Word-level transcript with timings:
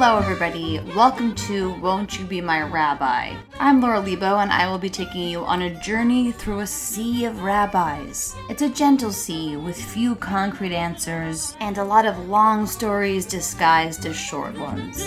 Hello, 0.00 0.16
everybody. 0.16 0.78
Welcome 0.94 1.34
to 1.48 1.72
Won't 1.80 2.20
You 2.20 2.24
Be 2.24 2.40
My 2.40 2.62
Rabbi? 2.62 3.34
I'm 3.58 3.80
Laura 3.80 3.98
Lebo, 3.98 4.38
and 4.38 4.52
I 4.52 4.70
will 4.70 4.78
be 4.78 4.88
taking 4.88 5.26
you 5.28 5.40
on 5.40 5.62
a 5.62 5.74
journey 5.80 6.30
through 6.30 6.60
a 6.60 6.68
sea 6.68 7.24
of 7.24 7.42
rabbis. 7.42 8.36
It's 8.48 8.62
a 8.62 8.68
gentle 8.68 9.10
sea 9.10 9.56
with 9.56 9.76
few 9.76 10.14
concrete 10.14 10.72
answers 10.72 11.56
and 11.58 11.78
a 11.78 11.84
lot 11.84 12.06
of 12.06 12.28
long 12.28 12.64
stories 12.64 13.26
disguised 13.26 14.06
as 14.06 14.14
short 14.14 14.56
ones. 14.56 15.04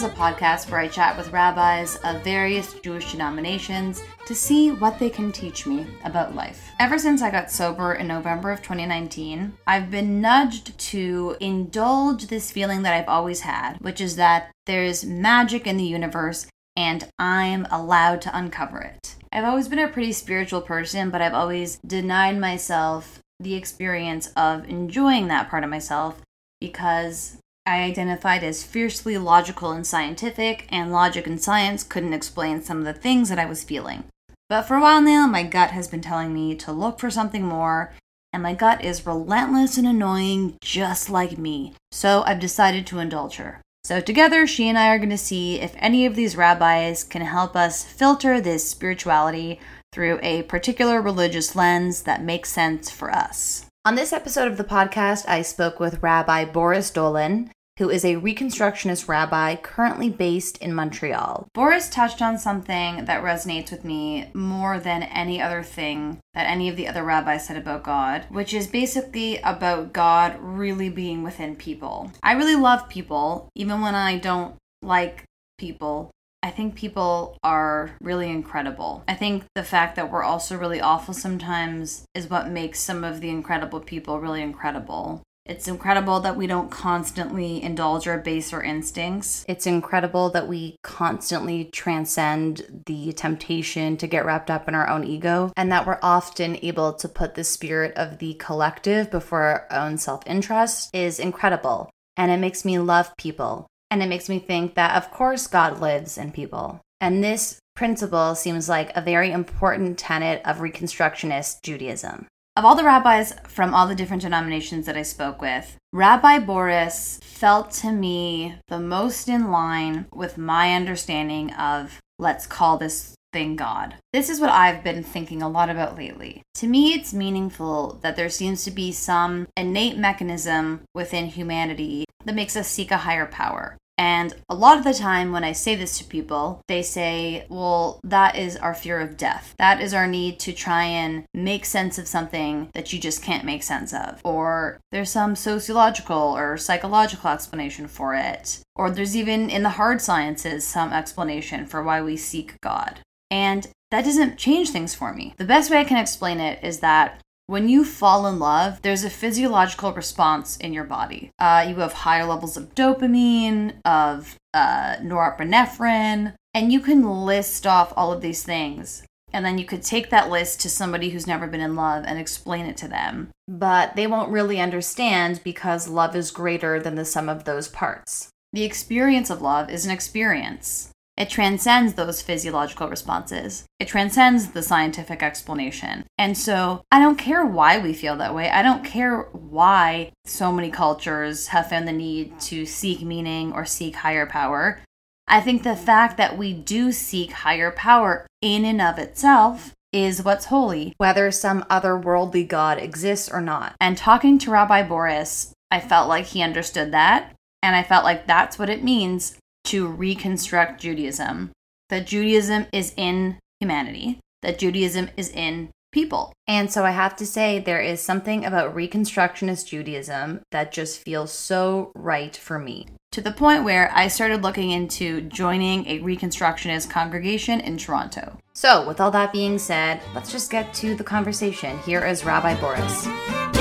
Is 0.00 0.06
a 0.06 0.08
podcast 0.14 0.70
where 0.70 0.80
I 0.80 0.88
chat 0.88 1.14
with 1.18 1.30
rabbis 1.30 1.96
of 2.04 2.24
various 2.24 2.72
Jewish 2.72 3.12
denominations 3.12 4.02
to 4.24 4.34
see 4.34 4.70
what 4.70 4.98
they 4.98 5.10
can 5.10 5.30
teach 5.30 5.66
me 5.66 5.86
about 6.04 6.34
life. 6.34 6.70
Ever 6.78 6.98
since 6.98 7.20
I 7.20 7.30
got 7.30 7.50
sober 7.50 7.92
in 7.92 8.06
November 8.06 8.50
of 8.50 8.62
2019, 8.62 9.52
I've 9.66 9.90
been 9.90 10.22
nudged 10.22 10.78
to 10.78 11.36
indulge 11.38 12.28
this 12.28 12.50
feeling 12.50 12.80
that 12.82 12.94
I've 12.94 13.10
always 13.10 13.40
had, 13.40 13.74
which 13.82 14.00
is 14.00 14.16
that 14.16 14.50
there's 14.64 15.04
magic 15.04 15.66
in 15.66 15.76
the 15.76 15.84
universe 15.84 16.46
and 16.76 17.06
I'm 17.18 17.66
allowed 17.70 18.22
to 18.22 18.34
uncover 18.34 18.80
it. 18.80 19.16
I've 19.30 19.44
always 19.44 19.68
been 19.68 19.78
a 19.80 19.88
pretty 19.88 20.12
spiritual 20.12 20.62
person, 20.62 21.10
but 21.10 21.20
I've 21.20 21.34
always 21.34 21.78
denied 21.86 22.38
myself 22.38 23.20
the 23.38 23.54
experience 23.54 24.28
of 24.34 24.66
enjoying 24.66 25.28
that 25.28 25.50
part 25.50 25.62
of 25.62 25.68
myself 25.68 26.22
because 26.58 27.36
I 27.70 27.84
identified 27.84 28.42
as 28.42 28.64
fiercely 28.64 29.16
logical 29.16 29.70
and 29.70 29.86
scientific, 29.86 30.66
and 30.70 30.90
logic 30.90 31.28
and 31.28 31.40
science 31.40 31.84
couldn't 31.84 32.14
explain 32.14 32.62
some 32.62 32.78
of 32.78 32.84
the 32.84 32.92
things 32.92 33.28
that 33.28 33.38
I 33.38 33.46
was 33.46 33.62
feeling. 33.62 34.02
But 34.48 34.62
for 34.62 34.74
a 34.74 34.80
while 34.80 35.00
now, 35.00 35.28
my 35.28 35.44
gut 35.44 35.70
has 35.70 35.86
been 35.86 36.00
telling 36.00 36.34
me 36.34 36.56
to 36.56 36.72
look 36.72 36.98
for 36.98 37.12
something 37.12 37.44
more, 37.44 37.94
and 38.32 38.42
my 38.42 38.54
gut 38.54 38.84
is 38.84 39.06
relentless 39.06 39.78
and 39.78 39.86
annoying, 39.86 40.56
just 40.60 41.10
like 41.10 41.38
me. 41.38 41.74
So 41.92 42.24
I've 42.26 42.40
decided 42.40 42.88
to 42.88 42.98
indulge 42.98 43.36
her. 43.36 43.62
So, 43.84 44.00
together, 44.00 44.48
she 44.48 44.68
and 44.68 44.76
I 44.76 44.88
are 44.88 44.98
going 44.98 45.10
to 45.10 45.16
see 45.16 45.60
if 45.60 45.72
any 45.76 46.04
of 46.06 46.16
these 46.16 46.36
rabbis 46.36 47.04
can 47.04 47.22
help 47.22 47.54
us 47.54 47.84
filter 47.84 48.40
this 48.40 48.68
spirituality 48.68 49.60
through 49.92 50.18
a 50.24 50.42
particular 50.42 51.00
religious 51.00 51.54
lens 51.54 52.02
that 52.02 52.24
makes 52.24 52.50
sense 52.50 52.90
for 52.90 53.12
us. 53.12 53.66
On 53.84 53.94
this 53.94 54.12
episode 54.12 54.48
of 54.48 54.58
the 54.58 54.64
podcast, 54.64 55.24
I 55.28 55.42
spoke 55.42 55.78
with 55.78 56.02
Rabbi 56.02 56.44
Boris 56.46 56.90
Dolin, 56.90 57.50
who 57.80 57.88
is 57.88 58.04
a 58.04 58.16
Reconstructionist 58.16 59.08
rabbi 59.08 59.56
currently 59.56 60.10
based 60.10 60.58
in 60.58 60.74
Montreal. 60.74 61.48
Boris 61.54 61.88
touched 61.88 62.20
on 62.20 62.36
something 62.36 63.06
that 63.06 63.24
resonates 63.24 63.70
with 63.70 63.86
me 63.86 64.30
more 64.34 64.78
than 64.78 65.02
any 65.02 65.40
other 65.40 65.62
thing 65.62 66.18
that 66.34 66.46
any 66.46 66.68
of 66.68 66.76
the 66.76 66.86
other 66.86 67.02
rabbis 67.02 67.46
said 67.46 67.56
about 67.56 67.82
God, 67.82 68.26
which 68.28 68.52
is 68.52 68.66
basically 68.66 69.38
about 69.38 69.94
God 69.94 70.36
really 70.40 70.90
being 70.90 71.22
within 71.22 71.56
people. 71.56 72.12
I 72.22 72.32
really 72.32 72.54
love 72.54 72.90
people, 72.90 73.48
even 73.54 73.80
when 73.80 73.94
I 73.94 74.18
don't 74.18 74.56
like 74.82 75.24
people. 75.56 76.10
I 76.42 76.50
think 76.50 76.74
people 76.74 77.38
are 77.42 77.96
really 78.02 78.28
incredible. 78.28 79.04
I 79.08 79.14
think 79.14 79.44
the 79.54 79.62
fact 79.62 79.96
that 79.96 80.10
we're 80.10 80.22
also 80.22 80.58
really 80.58 80.82
awful 80.82 81.14
sometimes 81.14 82.04
is 82.14 82.28
what 82.28 82.50
makes 82.50 82.78
some 82.80 83.04
of 83.04 83.22
the 83.22 83.30
incredible 83.30 83.80
people 83.80 84.20
really 84.20 84.42
incredible. 84.42 85.22
It's 85.46 85.66
incredible 85.66 86.20
that 86.20 86.36
we 86.36 86.46
don't 86.46 86.70
constantly 86.70 87.62
indulge 87.62 88.06
our 88.06 88.18
baser 88.18 88.62
instincts. 88.62 89.44
It's 89.48 89.66
incredible 89.66 90.30
that 90.30 90.46
we 90.46 90.76
constantly 90.82 91.64
transcend 91.72 92.84
the 92.86 93.12
temptation 93.12 93.96
to 93.96 94.06
get 94.06 94.24
wrapped 94.24 94.50
up 94.50 94.68
in 94.68 94.74
our 94.74 94.88
own 94.88 95.04
ego, 95.04 95.52
and 95.56 95.72
that 95.72 95.86
we're 95.86 95.98
often 96.02 96.58
able 96.62 96.92
to 96.92 97.08
put 97.08 97.34
the 97.34 97.44
spirit 97.44 97.94
of 97.96 98.18
the 98.18 98.34
collective 98.34 99.10
before 99.10 99.42
our 99.42 99.66
own 99.70 99.98
self 99.98 100.22
interest 100.26 100.94
is 100.94 101.18
incredible. 101.18 101.90
And 102.16 102.30
it 102.30 102.38
makes 102.38 102.64
me 102.64 102.78
love 102.78 103.16
people. 103.16 103.66
And 103.90 104.02
it 104.02 104.08
makes 104.08 104.28
me 104.28 104.38
think 104.38 104.74
that, 104.74 104.96
of 104.96 105.10
course, 105.10 105.46
God 105.46 105.80
lives 105.80 106.16
in 106.16 106.30
people. 106.30 106.80
And 107.00 107.24
this 107.24 107.58
principle 107.74 108.34
seems 108.34 108.68
like 108.68 108.94
a 108.94 109.00
very 109.00 109.32
important 109.32 109.98
tenet 109.98 110.42
of 110.44 110.58
Reconstructionist 110.58 111.62
Judaism. 111.62 112.26
Of 112.56 112.64
all 112.64 112.74
the 112.74 112.84
rabbis 112.84 113.32
from 113.46 113.72
all 113.72 113.86
the 113.86 113.94
different 113.94 114.22
denominations 114.22 114.86
that 114.86 114.96
I 114.96 115.02
spoke 115.02 115.40
with, 115.40 115.76
Rabbi 115.92 116.40
Boris 116.40 117.20
felt 117.22 117.70
to 117.72 117.92
me 117.92 118.56
the 118.66 118.80
most 118.80 119.28
in 119.28 119.52
line 119.52 120.06
with 120.12 120.36
my 120.36 120.74
understanding 120.74 121.52
of, 121.54 122.00
let's 122.18 122.48
call 122.48 122.76
this 122.76 123.14
thing 123.32 123.54
God. 123.54 123.94
This 124.12 124.28
is 124.28 124.40
what 124.40 124.50
I've 124.50 124.82
been 124.82 125.04
thinking 125.04 125.42
a 125.42 125.48
lot 125.48 125.70
about 125.70 125.96
lately. 125.96 126.42
To 126.54 126.66
me, 126.66 126.92
it's 126.92 127.14
meaningful 127.14 128.00
that 128.02 128.16
there 128.16 128.28
seems 128.28 128.64
to 128.64 128.72
be 128.72 128.90
some 128.90 129.46
innate 129.56 129.96
mechanism 129.96 130.82
within 130.92 131.26
humanity 131.26 132.04
that 132.24 132.34
makes 132.34 132.56
us 132.56 132.66
seek 132.66 132.90
a 132.90 132.98
higher 132.98 133.26
power. 133.26 133.76
And 134.00 134.34
a 134.48 134.54
lot 134.54 134.78
of 134.78 134.84
the 134.84 134.94
time, 134.94 135.30
when 135.30 135.44
I 135.44 135.52
say 135.52 135.74
this 135.74 135.98
to 135.98 136.04
people, 136.04 136.62
they 136.68 136.80
say, 136.80 137.44
well, 137.50 138.00
that 138.02 138.34
is 138.34 138.56
our 138.56 138.72
fear 138.72 138.98
of 138.98 139.18
death. 139.18 139.54
That 139.58 139.82
is 139.82 139.92
our 139.92 140.06
need 140.06 140.40
to 140.40 140.54
try 140.54 140.84
and 140.84 141.24
make 141.34 141.66
sense 141.66 141.98
of 141.98 142.08
something 142.08 142.70
that 142.72 142.94
you 142.94 142.98
just 142.98 143.22
can't 143.22 143.44
make 143.44 143.62
sense 143.62 143.92
of. 143.92 144.22
Or 144.24 144.80
there's 144.90 145.10
some 145.10 145.36
sociological 145.36 146.16
or 146.16 146.56
psychological 146.56 147.28
explanation 147.28 147.88
for 147.88 148.14
it. 148.14 148.60
Or 148.74 148.90
there's 148.90 149.14
even 149.14 149.50
in 149.50 149.64
the 149.64 149.68
hard 149.68 150.00
sciences 150.00 150.66
some 150.66 150.94
explanation 150.94 151.66
for 151.66 151.82
why 151.82 152.00
we 152.00 152.16
seek 152.16 152.58
God. 152.62 153.00
And 153.30 153.68
that 153.90 154.06
doesn't 154.06 154.38
change 154.38 154.70
things 154.70 154.94
for 154.94 155.12
me. 155.12 155.34
The 155.36 155.44
best 155.44 155.70
way 155.70 155.76
I 155.76 155.84
can 155.84 155.98
explain 155.98 156.40
it 156.40 156.64
is 156.64 156.80
that 156.80 157.20
when 157.50 157.68
you 157.68 157.84
fall 157.84 158.28
in 158.28 158.38
love, 158.38 158.80
there's 158.82 159.02
a 159.02 159.10
physiological 159.10 159.92
response 159.92 160.56
in 160.58 160.72
your 160.72 160.84
body. 160.84 161.32
Uh, 161.40 161.66
you 161.68 161.74
have 161.74 161.92
higher 161.92 162.24
levels 162.24 162.56
of 162.56 162.76
dopamine, 162.76 163.74
of 163.84 164.36
uh, 164.54 164.94
norepinephrine, 165.02 166.32
and 166.54 166.72
you 166.72 166.78
can 166.78 167.24
list 167.26 167.66
off 167.66 167.92
all 167.96 168.12
of 168.12 168.20
these 168.20 168.44
things. 168.44 169.02
And 169.32 169.44
then 169.44 169.58
you 169.58 169.64
could 169.64 169.82
take 169.82 170.10
that 170.10 170.30
list 170.30 170.60
to 170.60 170.70
somebody 170.70 171.10
who's 171.10 171.26
never 171.26 171.48
been 171.48 171.60
in 171.60 171.74
love 171.74 172.04
and 172.06 172.20
explain 172.20 172.66
it 172.66 172.76
to 172.76 172.88
them. 172.88 173.30
But 173.48 173.96
they 173.96 174.06
won't 174.06 174.30
really 174.30 174.60
understand 174.60 175.40
because 175.42 175.88
love 175.88 176.14
is 176.14 176.30
greater 176.30 176.78
than 176.78 176.94
the 176.94 177.04
sum 177.04 177.28
of 177.28 177.46
those 177.46 177.66
parts. 177.66 178.28
The 178.52 178.62
experience 178.62 179.28
of 179.28 179.42
love 179.42 179.70
is 179.70 179.84
an 179.84 179.90
experience. 179.90 180.89
It 181.20 181.28
transcends 181.28 181.92
those 181.92 182.22
physiological 182.22 182.88
responses. 182.88 183.66
It 183.78 183.88
transcends 183.88 184.52
the 184.52 184.62
scientific 184.62 185.22
explanation. 185.22 186.06
And 186.16 186.36
so 186.36 186.80
I 186.90 186.98
don't 186.98 187.18
care 187.18 187.44
why 187.44 187.76
we 187.76 187.92
feel 187.92 188.16
that 188.16 188.34
way. 188.34 188.48
I 188.48 188.62
don't 188.62 188.86
care 188.86 189.28
why 189.32 190.12
so 190.24 190.50
many 190.50 190.70
cultures 190.70 191.48
have 191.48 191.68
found 191.68 191.86
the 191.86 191.92
need 191.92 192.40
to 192.40 192.64
seek 192.64 193.02
meaning 193.02 193.52
or 193.52 193.66
seek 193.66 193.96
higher 193.96 194.24
power. 194.24 194.80
I 195.28 195.42
think 195.42 195.62
the 195.62 195.76
fact 195.76 196.16
that 196.16 196.38
we 196.38 196.54
do 196.54 196.90
seek 196.90 197.32
higher 197.32 197.70
power 197.70 198.26
in 198.40 198.64
and 198.64 198.80
of 198.80 198.98
itself 198.98 199.74
is 199.92 200.24
what's 200.24 200.46
holy, 200.46 200.94
whether 200.96 201.30
some 201.30 201.66
other 201.68 201.98
worldly 201.98 202.44
God 202.44 202.78
exists 202.78 203.28
or 203.28 203.42
not. 203.42 203.74
And 203.78 203.98
talking 203.98 204.38
to 204.38 204.50
Rabbi 204.50 204.84
Boris, 204.84 205.52
I 205.70 205.80
felt 205.80 206.08
like 206.08 206.24
he 206.24 206.40
understood 206.40 206.92
that. 206.92 207.34
And 207.62 207.76
I 207.76 207.82
felt 207.82 208.04
like 208.04 208.26
that's 208.26 208.58
what 208.58 208.70
it 208.70 208.82
means 208.82 209.36
to 209.64 209.86
reconstruct 209.86 210.80
Judaism. 210.80 211.52
That 211.88 212.06
Judaism 212.06 212.66
is 212.72 212.94
in 212.96 213.38
humanity, 213.58 214.20
that 214.42 214.58
Judaism 214.58 215.10
is 215.16 215.30
in 215.30 215.70
people. 215.92 216.32
And 216.46 216.70
so 216.70 216.84
I 216.84 216.90
have 216.90 217.16
to 217.16 217.26
say, 217.26 217.58
there 217.58 217.80
is 217.80 218.00
something 218.00 218.44
about 218.44 218.74
Reconstructionist 218.74 219.66
Judaism 219.66 220.40
that 220.50 220.72
just 220.72 221.02
feels 221.02 221.32
so 221.32 221.92
right 221.94 222.36
for 222.36 222.58
me. 222.58 222.86
To 223.12 223.20
the 223.20 223.32
point 223.32 223.64
where 223.64 223.90
I 223.92 224.06
started 224.06 224.42
looking 224.42 224.70
into 224.70 225.22
joining 225.22 225.86
a 225.86 225.98
Reconstructionist 225.98 226.88
congregation 226.90 227.60
in 227.60 227.76
Toronto. 227.76 228.38
So, 228.52 228.86
with 228.86 229.00
all 229.00 229.10
that 229.10 229.32
being 229.32 229.58
said, 229.58 230.00
let's 230.14 230.30
just 230.30 230.50
get 230.50 230.72
to 230.74 230.94
the 230.94 231.04
conversation. 231.04 231.78
Here 231.80 232.04
is 232.06 232.24
Rabbi 232.24 232.60
Boris. 232.60 233.59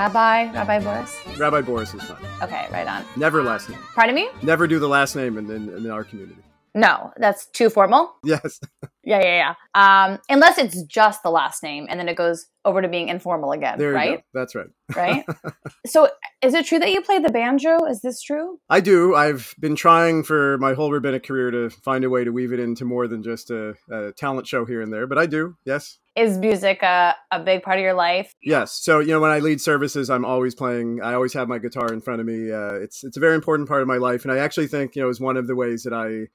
Rabbi, 0.00 0.50
Rabbi 0.52 0.78
Boris? 0.80 1.14
Rabbi 1.38 1.60
Boris 1.60 1.92
is 1.92 2.02
fine. 2.02 2.24
Okay, 2.40 2.66
right 2.72 2.88
on. 2.88 3.04
Never 3.16 3.42
last 3.42 3.68
name. 3.68 3.78
Pardon 3.94 4.14
me? 4.14 4.30
Never 4.42 4.66
do 4.66 4.78
the 4.78 4.88
last 4.88 5.14
name 5.14 5.36
in, 5.36 5.50
in, 5.50 5.68
in 5.68 5.90
our 5.90 6.04
community. 6.04 6.40
No, 6.74 7.12
that's 7.16 7.46
too 7.46 7.70
formal. 7.70 8.12
Yes. 8.24 8.60
Yeah, 9.02 9.22
yeah, 9.22 9.54
yeah. 9.74 10.10
Um, 10.12 10.18
unless 10.28 10.58
it's 10.58 10.82
just 10.82 11.22
the 11.22 11.30
last 11.30 11.62
name, 11.62 11.86
and 11.88 11.98
then 11.98 12.06
it 12.06 12.16
goes 12.16 12.46
over 12.66 12.82
to 12.82 12.88
being 12.88 13.08
informal 13.08 13.52
again. 13.52 13.78
There 13.78 13.92
right? 13.92 14.18
Go. 14.18 14.22
That's 14.34 14.54
right. 14.54 14.68
right. 14.94 15.24
So, 15.86 16.10
is 16.42 16.52
it 16.52 16.66
true 16.66 16.78
that 16.78 16.90
you 16.90 17.00
play 17.00 17.18
the 17.18 17.30
banjo? 17.30 17.86
Is 17.86 18.02
this 18.02 18.20
true? 18.20 18.58
I 18.68 18.80
do. 18.80 19.14
I've 19.14 19.54
been 19.58 19.74
trying 19.74 20.22
for 20.22 20.58
my 20.58 20.74
whole 20.74 20.92
rabbinic 20.92 21.24
career 21.24 21.50
to 21.50 21.70
find 21.70 22.04
a 22.04 22.10
way 22.10 22.24
to 22.24 22.30
weave 22.30 22.52
it 22.52 22.60
into 22.60 22.84
more 22.84 23.08
than 23.08 23.22
just 23.22 23.50
a, 23.50 23.74
a 23.90 24.12
talent 24.12 24.46
show 24.46 24.66
here 24.66 24.82
and 24.82 24.92
there, 24.92 25.06
but 25.06 25.16
I 25.16 25.24
do. 25.24 25.56
Yes. 25.64 25.98
Is 26.14 26.36
music 26.36 26.82
a, 26.82 27.16
a 27.30 27.40
big 27.40 27.62
part 27.62 27.78
of 27.78 27.82
your 27.82 27.94
life? 27.94 28.34
Yes. 28.42 28.72
So 28.72 29.00
you 29.00 29.08
know, 29.08 29.20
when 29.20 29.30
I 29.30 29.38
lead 29.38 29.62
services, 29.62 30.10
I'm 30.10 30.26
always 30.26 30.54
playing. 30.54 31.00
I 31.02 31.14
always 31.14 31.32
have 31.32 31.48
my 31.48 31.58
guitar 31.58 31.90
in 31.92 32.02
front 32.02 32.20
of 32.20 32.26
me. 32.26 32.52
Uh, 32.52 32.74
it's 32.74 33.02
it's 33.02 33.16
a 33.16 33.20
very 33.20 33.34
important 33.34 33.68
part 33.68 33.80
of 33.80 33.88
my 33.88 33.96
life, 33.96 34.24
and 34.24 34.32
I 34.32 34.38
actually 34.38 34.66
think 34.66 34.94
you 34.94 35.02
know 35.02 35.08
is 35.08 35.20
one 35.20 35.38
of 35.38 35.46
the 35.46 35.56
ways 35.56 35.84
that 35.84 35.94
I 35.94 36.28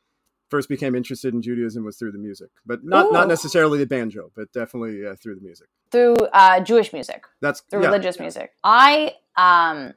first 0.49 0.69
became 0.69 0.95
interested 0.95 1.33
in 1.33 1.41
Judaism 1.41 1.83
was 1.83 1.97
through 1.97 2.11
the 2.11 2.17
music, 2.17 2.49
but 2.65 2.83
not 2.83 3.07
Ooh. 3.07 3.11
not 3.11 3.27
necessarily 3.27 3.79
the 3.79 3.85
banjo, 3.85 4.31
but 4.35 4.51
definitely 4.51 5.05
uh, 5.05 5.15
through 5.15 5.35
the 5.35 5.41
music. 5.41 5.67
Through 5.91 6.15
uh, 6.33 6.59
Jewish 6.61 6.93
music. 6.93 7.25
That's 7.41 7.61
through 7.61 7.81
yeah. 7.81 7.87
religious 7.87 8.19
music. 8.19 8.51
I 8.63 9.13
um, 9.35 9.93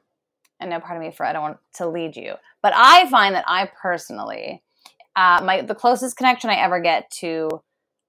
and 0.59 0.69
now 0.69 0.79
pardon 0.79 1.05
me 1.05 1.11
for 1.11 1.25
I 1.25 1.33
don't 1.33 1.41
want 1.41 1.57
to 1.75 1.87
lead 1.87 2.15
you, 2.15 2.35
but 2.61 2.73
I 2.75 3.09
find 3.09 3.35
that 3.35 3.45
I 3.47 3.69
personally, 3.81 4.63
uh, 5.15 5.41
my 5.43 5.61
the 5.61 5.75
closest 5.75 6.17
connection 6.17 6.49
I 6.49 6.55
ever 6.55 6.79
get 6.79 7.09
to, 7.19 7.61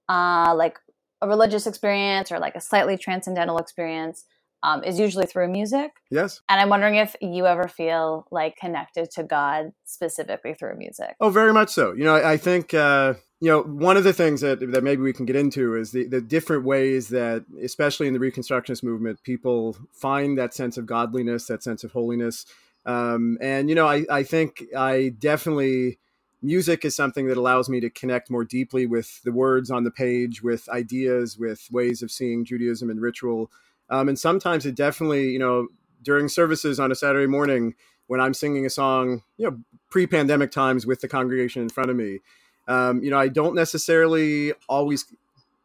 uh, 0.09 0.55
like 0.55 0.79
a 1.23 1.29
religious 1.29 1.67
experience 1.67 2.33
or 2.33 2.39
like 2.39 2.55
a 2.55 2.61
slightly 2.61 2.97
transcendental 2.97 3.59
experience 3.59 4.25
um, 4.63 4.85
is 4.85 4.99
usually 4.99 5.27
through 5.27 5.49
music. 5.49 5.93
Yes. 6.11 6.43
And 6.49 6.61
I'm 6.61 6.69
wondering 6.69 6.97
if 6.97 7.17
you 7.21 7.47
ever 7.47 7.69
feel 7.69 8.27
like 8.31 8.57
connected 8.57 9.11
to 9.13 9.23
God 9.23 9.73
specifically 9.85 10.55
through 10.55 10.77
music. 10.77 11.17
Oh, 11.21 11.31
very 11.31 11.53
much 11.53 11.71
so. 11.71 11.93
You 11.93 12.05
know, 12.05 12.17
I, 12.17 12.33
I 12.33 12.37
think, 12.37 12.75
uh, 12.75 13.15
you 13.41 13.49
know, 13.49 13.63
one 13.63 13.97
of 13.97 14.05
the 14.05 14.13
things 14.13 14.43
that, 14.43 14.61
that 14.73 14.85
maybe 14.85 15.03
we 15.03 15.15
can 15.15 15.25
get 15.25 15.37
into 15.37 15.75
is 15.77 15.93
the, 15.93 16.07
the 16.07 16.21
different 16.21 16.65
ways 16.65 17.09
that, 17.09 17.45
especially 17.63 18.07
in 18.07 18.13
the 18.13 18.21
Reconstructionist 18.21 18.83
movement, 18.83 19.23
people 19.23 19.77
find 19.93 20.37
that 20.37 20.53
sense 20.53 20.77
of 20.77 20.85
godliness, 20.85 21.47
that 21.47 21.63
sense 21.63 21.83
of 21.83 21.93
holiness. 21.93 22.45
Um, 22.85 23.39
and, 23.41 23.69
you 23.69 23.75
know, 23.75 23.87
I, 23.87 24.05
I 24.11 24.23
think 24.23 24.65
I 24.77 25.15
definitely 25.19 25.99
music 26.43 26.85
is 26.85 26.97
something 26.97 27.27
that 27.29 27.37
allows 27.37 27.69
me 27.69 27.81
to 27.81 27.91
connect 27.91 28.31
more 28.31 28.45
deeply 28.45 28.87
with 28.87 29.23
the 29.25 29.33
words 29.33 29.71
on 29.71 29.85
the 29.85 29.91
page, 29.91 30.43
with 30.43 30.69
ideas, 30.71 31.37
with 31.39 31.67
ways 31.71 32.03
of 32.03 32.11
seeing 32.11 32.45
Judaism 32.45 32.91
and 32.91 33.01
ritual. 33.01 33.51
Um, 33.91 34.09
and 34.09 34.19
sometimes 34.19 34.65
it 34.67 34.75
definitely, 34.75 35.31
you 35.31 35.39
know, 35.39 35.69
during 36.03 36.29
services 36.29 36.81
on 36.81 36.91
a 36.91 36.95
Saturday 36.95 37.27
morning 37.27 37.75
when 38.07 38.21
I'm 38.21 38.35
singing 38.35 38.65
a 38.65 38.71
song, 38.71 39.23
you 39.37 39.51
know, 39.51 39.59
pre-pandemic 39.91 40.51
times 40.51 40.87
with 40.87 41.01
the 41.01 41.09
congregation 41.09 41.63
in 41.63 41.69
front 41.69 41.91
of 41.91 41.97
me, 41.97 42.21
um, 42.69 43.03
you 43.03 43.11
know, 43.11 43.19
I 43.19 43.29
don't 43.29 43.55
necessarily 43.55 44.53
always 44.69 45.05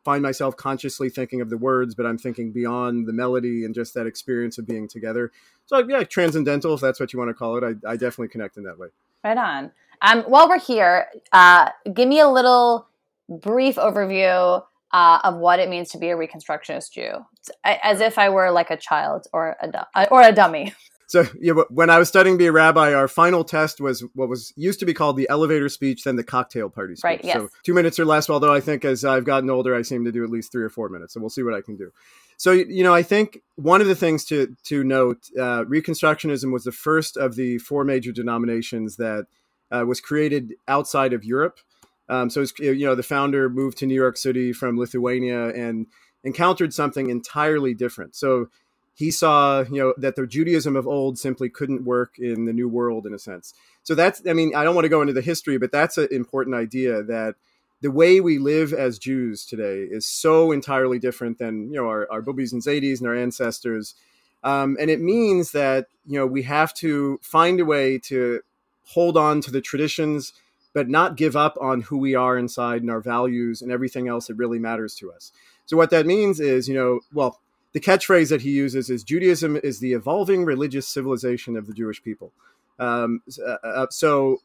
find 0.03 0.21
myself 0.21 0.55
consciously 0.55 1.09
thinking 1.09 1.41
of 1.41 1.49
the 1.49 1.57
words, 1.57 1.95
but 1.95 2.05
I'm 2.05 2.17
thinking 2.17 2.51
beyond 2.51 3.07
the 3.07 3.13
melody 3.13 3.65
and 3.65 3.73
just 3.73 3.93
that 3.95 4.05
experience 4.05 4.57
of 4.57 4.67
being 4.67 4.87
together. 4.87 5.31
So 5.65 5.79
yeah, 5.87 6.03
transcendental, 6.03 6.75
if 6.75 6.81
that's 6.81 6.99
what 6.99 7.13
you 7.13 7.19
want 7.19 7.29
to 7.29 7.33
call 7.33 7.57
it. 7.57 7.63
I, 7.63 7.91
I 7.91 7.93
definitely 7.93 8.27
connect 8.27 8.57
in 8.57 8.63
that 8.63 8.77
way. 8.77 8.89
Right 9.23 9.37
on. 9.37 9.71
Um, 10.01 10.21
while 10.23 10.47
we're 10.47 10.59
here, 10.59 11.07
uh, 11.31 11.69
give 11.91 12.07
me 12.07 12.19
a 12.19 12.29
little 12.29 12.87
brief 13.27 13.77
overview 13.77 14.63
uh, 14.91 15.19
of 15.23 15.35
what 15.35 15.59
it 15.59 15.69
means 15.69 15.89
to 15.91 15.97
be 15.97 16.09
a 16.09 16.15
Reconstructionist 16.15 16.91
Jew, 16.91 17.25
as 17.63 18.01
if 18.01 18.17
I 18.17 18.29
were 18.29 18.51
like 18.51 18.71
a 18.71 18.77
child 18.77 19.27
or 19.33 19.57
a 19.61 20.07
or 20.09 20.21
a 20.21 20.31
dummy. 20.31 20.73
So 21.07 21.25
yeah, 21.39 21.53
when 21.69 21.89
I 21.89 21.99
was 21.99 22.07
studying 22.07 22.35
to 22.35 22.37
be 22.39 22.47
a 22.47 22.51
rabbi, 22.51 22.93
our 22.93 23.07
final 23.07 23.43
test 23.43 23.79
was 23.79 24.03
what 24.15 24.27
was 24.27 24.51
used 24.55 24.79
to 24.79 24.85
be 24.85 24.93
called 24.93 25.17
the 25.17 25.29
elevator 25.29 25.69
speech, 25.69 26.03
then 26.03 26.15
the 26.15 26.23
cocktail 26.23 26.69
party 26.69 26.95
speech. 26.95 27.03
Right. 27.03 27.23
Yes. 27.23 27.35
So 27.35 27.49
two 27.63 27.73
minutes 27.75 27.99
or 27.99 28.05
less. 28.05 28.29
Although 28.29 28.53
I 28.53 28.59
think 28.59 28.83
as 28.83 29.05
I've 29.05 29.23
gotten 29.23 29.49
older, 29.49 29.75
I 29.75 29.83
seem 29.83 30.03
to 30.05 30.11
do 30.11 30.23
at 30.23 30.31
least 30.31 30.51
three 30.51 30.63
or 30.63 30.69
four 30.69 30.89
minutes. 30.89 31.13
So 31.13 31.19
we'll 31.19 31.29
see 31.29 31.43
what 31.43 31.53
I 31.53 31.61
can 31.61 31.75
do. 31.75 31.91
So 32.37 32.51
you 32.51 32.83
know, 32.83 32.93
I 32.93 33.03
think 33.03 33.41
one 33.55 33.81
of 33.81 33.87
the 33.87 33.95
things 33.95 34.25
to 34.25 34.55
to 34.63 34.83
note, 34.83 35.29
uh, 35.37 35.63
Reconstructionism 35.65 36.51
was 36.51 36.63
the 36.63 36.71
first 36.71 37.17
of 37.17 37.35
the 37.35 37.59
four 37.59 37.83
major 37.83 38.11
denominations 38.11 38.97
that 38.97 39.27
uh, 39.71 39.85
was 39.85 40.01
created 40.01 40.55
outside 40.67 41.13
of 41.13 41.23
Europe. 41.23 41.59
Um, 42.07 42.29
so, 42.29 42.45
you 42.59 42.85
know, 42.85 42.95
the 42.95 43.03
founder 43.03 43.49
moved 43.49 43.77
to 43.79 43.85
New 43.85 43.95
York 43.95 44.17
City 44.17 44.53
from 44.53 44.77
Lithuania 44.77 45.49
and 45.49 45.87
encountered 46.23 46.73
something 46.73 47.09
entirely 47.09 47.73
different. 47.73 48.15
So 48.15 48.49
he 48.93 49.11
saw, 49.11 49.61
you 49.61 49.79
know, 49.81 49.93
that 49.97 50.15
the 50.15 50.25
Judaism 50.25 50.75
of 50.75 50.87
old 50.87 51.19
simply 51.19 51.49
couldn't 51.49 51.83
work 51.83 52.17
in 52.17 52.45
the 52.45 52.53
New 52.53 52.69
World 52.69 53.05
in 53.05 53.13
a 53.13 53.19
sense. 53.19 53.53
So 53.83 53.93
that's, 53.93 54.21
I 54.27 54.33
mean, 54.33 54.55
I 54.55 54.63
don't 54.63 54.75
want 54.75 54.85
to 54.85 54.89
go 54.89 55.01
into 55.01 55.13
the 55.13 55.21
history, 55.21 55.57
but 55.57 55.71
that's 55.71 55.97
an 55.97 56.07
important 56.11 56.55
idea 56.55 57.03
that 57.03 57.35
the 57.81 57.91
way 57.91 58.21
we 58.21 58.37
live 58.37 58.71
as 58.71 58.97
Jews 58.97 59.45
today 59.45 59.81
is 59.81 60.05
so 60.05 60.51
entirely 60.51 60.97
different 60.97 61.37
than, 61.37 61.69
you 61.69 61.75
know, 61.75 61.87
our, 61.87 62.09
our 62.09 62.21
bubbies 62.21 62.53
and 62.53 62.61
zadis 62.61 62.99
and 62.99 63.07
our 63.07 63.15
ancestors. 63.15 63.95
Um, 64.43 64.77
and 64.79 64.89
it 64.89 65.01
means 65.01 65.51
that, 65.51 65.87
you 66.07 66.17
know, 66.17 66.25
we 66.25 66.43
have 66.43 66.73
to 66.75 67.19
find 67.21 67.59
a 67.59 67.65
way 67.65 67.99
to 67.99 68.41
hold 68.85 69.17
on 69.17 69.41
to 69.41 69.51
the 69.51 69.61
traditions, 69.61 70.33
but 70.75 70.89
not 70.89 71.15
give 71.15 71.37
up 71.37 71.57
on 71.61 71.79
who 71.79 71.97
we 71.97 72.15
are 72.15 72.37
inside 72.37 72.81
and 72.81 72.91
our 72.91 72.99
values 72.99 73.61
and 73.61 73.71
everything 73.71 74.09
else 74.09 74.27
that 74.27 74.35
really 74.35 74.59
matters 74.59 74.93
to 74.93 75.09
us. 75.09 75.31
So, 75.65 75.77
what 75.77 75.89
that 75.91 76.05
means 76.05 76.41
is, 76.41 76.67
you 76.67 76.75
know, 76.75 76.99
well, 77.13 77.39
the 77.71 77.79
catchphrase 77.79 78.29
that 78.29 78.41
he 78.41 78.51
uses 78.51 78.89
is 78.89 79.01
Judaism 79.01 79.55
is 79.63 79.79
the 79.79 79.93
evolving 79.93 80.43
religious 80.43 80.85
civilization 80.85 81.55
of 81.55 81.65
the 81.65 81.73
Jewish 81.73 82.03
people. 82.03 82.33
Um, 82.77 83.23
uh, 83.43 83.51
uh, 83.65 83.87
so, 83.89 84.41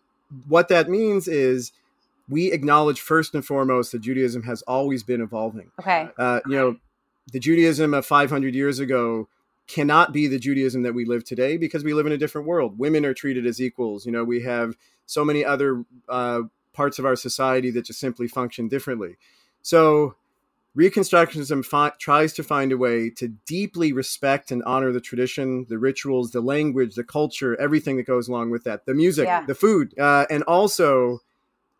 what 0.46 0.68
that 0.68 0.88
means 0.88 1.26
is 1.26 1.72
we 2.28 2.52
acknowledge 2.52 3.00
first 3.00 3.34
and 3.34 3.44
foremost 3.44 3.90
that 3.90 4.00
Judaism 4.00 4.44
has 4.44 4.62
always 4.62 5.02
been 5.02 5.20
evolving. 5.20 5.72
Okay. 5.80 6.10
Uh, 6.16 6.38
you 6.46 6.54
know, 6.54 6.76
the 7.32 7.40
Judaism 7.40 7.92
of 7.92 8.06
500 8.06 8.54
years 8.54 8.78
ago 8.78 9.26
cannot 9.70 10.12
be 10.12 10.26
the 10.26 10.38
Judaism 10.38 10.82
that 10.82 10.94
we 10.94 11.04
live 11.04 11.24
today 11.24 11.56
because 11.56 11.84
we 11.84 11.94
live 11.94 12.06
in 12.06 12.12
a 12.12 12.18
different 12.18 12.46
world. 12.46 12.78
Women 12.78 13.06
are 13.06 13.14
treated 13.14 13.46
as 13.46 13.60
equals. 13.60 14.04
You 14.04 14.12
know, 14.12 14.24
we 14.24 14.42
have 14.42 14.76
so 15.06 15.24
many 15.24 15.44
other 15.44 15.84
uh, 16.08 16.42
parts 16.72 16.98
of 16.98 17.06
our 17.06 17.14
society 17.14 17.70
that 17.70 17.84
just 17.84 18.00
simply 18.00 18.26
function 18.26 18.68
differently. 18.68 19.16
So, 19.62 20.16
Reconstructionism 20.76 21.64
fi- 21.64 21.92
tries 21.98 22.32
to 22.34 22.44
find 22.44 22.70
a 22.70 22.76
way 22.76 23.10
to 23.10 23.28
deeply 23.44 23.92
respect 23.92 24.52
and 24.52 24.62
honor 24.62 24.92
the 24.92 25.00
tradition, 25.00 25.66
the 25.68 25.78
rituals, 25.78 26.30
the 26.30 26.40
language, 26.40 26.94
the 26.94 27.02
culture, 27.02 27.60
everything 27.60 27.96
that 27.96 28.06
goes 28.06 28.28
along 28.28 28.50
with 28.50 28.62
that, 28.64 28.86
the 28.86 28.94
music, 28.94 29.26
yeah. 29.26 29.44
the 29.44 29.54
food, 29.54 29.98
uh, 29.98 30.26
and 30.30 30.44
also 30.44 31.18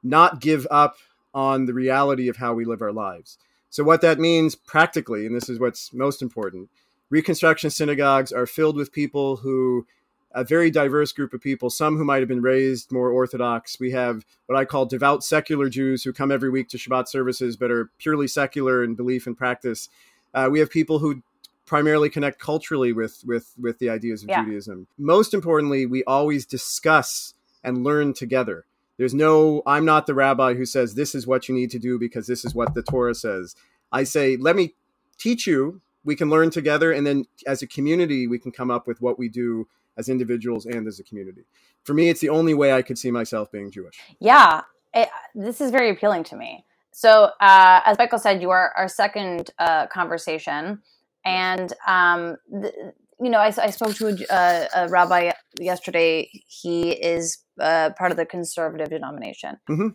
not 0.03 0.41
give 0.41 0.67
up 0.73 0.97
on 1.33 1.67
the 1.67 1.73
reality 1.73 2.29
of 2.29 2.39
how 2.39 2.53
we 2.53 2.65
live 2.65 2.83
our 2.83 2.93
lives. 2.93 3.39
So, 3.71 3.85
what 3.85 4.01
that 4.01 4.19
means 4.19 4.57
practically, 4.57 5.25
and 5.25 5.37
this 5.37 5.49
is 5.49 5.61
what's 5.61 5.93
most 5.95 6.21
important, 6.21 6.69
Reconstruction 7.11 7.71
synagogues 7.71 8.33
are 8.33 8.47
filled 8.47 8.77
with 8.77 8.93
people 8.93 9.37
who, 9.37 9.87
a 10.33 10.45
very 10.45 10.71
diverse 10.71 11.13
group 11.13 11.35
of 11.35 11.41
people, 11.41 11.69
some 11.69 11.97
who 11.97 12.05
might 12.05 12.21
have 12.21 12.29
been 12.29 12.41
raised 12.41 12.93
more 12.93 13.11
Orthodox. 13.11 13.81
We 13.81 13.91
have 13.91 14.25
what 14.47 14.57
I 14.57 14.65
call 14.65 14.87
devout 14.87 15.25
secular 15.25 15.69
Jews 15.69 16.05
who 16.05 16.13
come 16.13 16.31
every 16.31 16.51
week 16.51 16.69
to 16.69 16.79
Shabbat 16.79 17.09
services 17.09 17.57
but 17.57 17.71
are 17.71 17.91
purely 17.99 18.29
secular 18.29 18.85
in 18.85 18.95
belief 18.95 19.27
and 19.27 19.37
practice. 19.37 19.89
Uh, 20.33 20.49
we 20.51 20.61
have 20.61 20.71
people 20.71 21.01
who 21.01 21.23
primarily 21.71 22.11
connect 22.11 22.41
culturally 22.41 22.93
with 22.93 23.23
with 23.25 23.55
with 23.57 23.79
the 23.79 23.89
ideas 23.89 24.23
of 24.23 24.29
yeah. 24.29 24.45
Judaism. 24.45 24.89
Most 24.99 25.35
importantly, 25.35 25.87
we 25.87 26.03
always 26.05 26.45
discuss 26.45 27.35
and 27.63 27.85
learn 27.85 28.13
together. 28.13 28.65
There's 28.99 29.15
no 29.15 29.63
I'm 29.67 29.85
not 29.85 30.07
the 30.07 30.15
rabbi 30.15 30.55
who 30.55 30.67
says 30.67 30.95
this 30.95 31.15
is 31.15 31.27
what 31.27 31.49
you 31.49 31.55
need 31.55 31.71
to 31.71 31.79
do 31.79 31.97
because 31.99 32.27
this 32.27 32.45
is 32.45 32.55
what 32.55 32.75
the 32.75 32.83
Torah 32.83 33.15
says. 33.15 33.55
I 33.93 34.03
say 34.05 34.37
let 34.37 34.57
me 34.57 34.75
teach 35.17 35.47
you 35.47 35.81
we 36.05 36.17
can 36.17 36.31
learn 36.31 36.51
together 36.51 36.93
and 36.93 37.07
then 37.07 37.25
as 37.47 37.63
a 37.63 37.67
community 37.67 38.27
we 38.27 38.39
can 38.39 38.53
come 38.53 38.71
up 38.71 38.87
with 38.87 39.01
what 39.01 39.19
we 39.19 39.29
do 39.29 39.67
as 39.97 40.09
individuals 40.09 40.67
and 40.67 40.87
as 40.87 40.99
a 40.99 41.05
community. 41.05 41.45
For 41.85 41.95
me 41.95 42.09
it's 42.09 42.21
the 42.21 42.29
only 42.29 42.55
way 42.55 42.73
i 42.73 42.83
could 42.83 42.99
see 42.99 43.11
myself 43.11 43.51
being 43.51 43.71
jewish. 43.71 43.99
Yeah 44.19 44.63
it, 44.95 45.09
this 45.35 45.61
is 45.61 45.71
very 45.71 45.91
appealing 45.91 46.25
to 46.25 46.37
me. 46.37 46.65
So 46.93 47.31
uh, 47.41 47.81
as 47.85 47.99
michael 47.99 48.19
said 48.19 48.43
you 48.43 48.51
are 48.51 48.73
our 48.77 48.89
second 48.89 49.51
uh, 49.59 49.87
conversation 49.87 50.83
and 51.25 51.73
um, 51.87 52.37
th- 52.51 52.75
you 53.21 53.29
know 53.29 53.39
I, 53.39 53.53
I 53.63 53.71
spoke 53.71 53.95
to 53.97 54.09
a, 54.09 54.35
a, 54.35 54.69
a, 54.75 54.89
rabbi 54.89 55.33
yesterday. 55.59 56.31
He 56.47 56.93
is 56.93 57.39
uh, 57.61 57.91
part 57.99 58.11
of 58.11 58.17
the 58.17 58.25
conservative 58.25 58.89
denomination. 58.89 59.59
Mm-hmm 59.69 59.89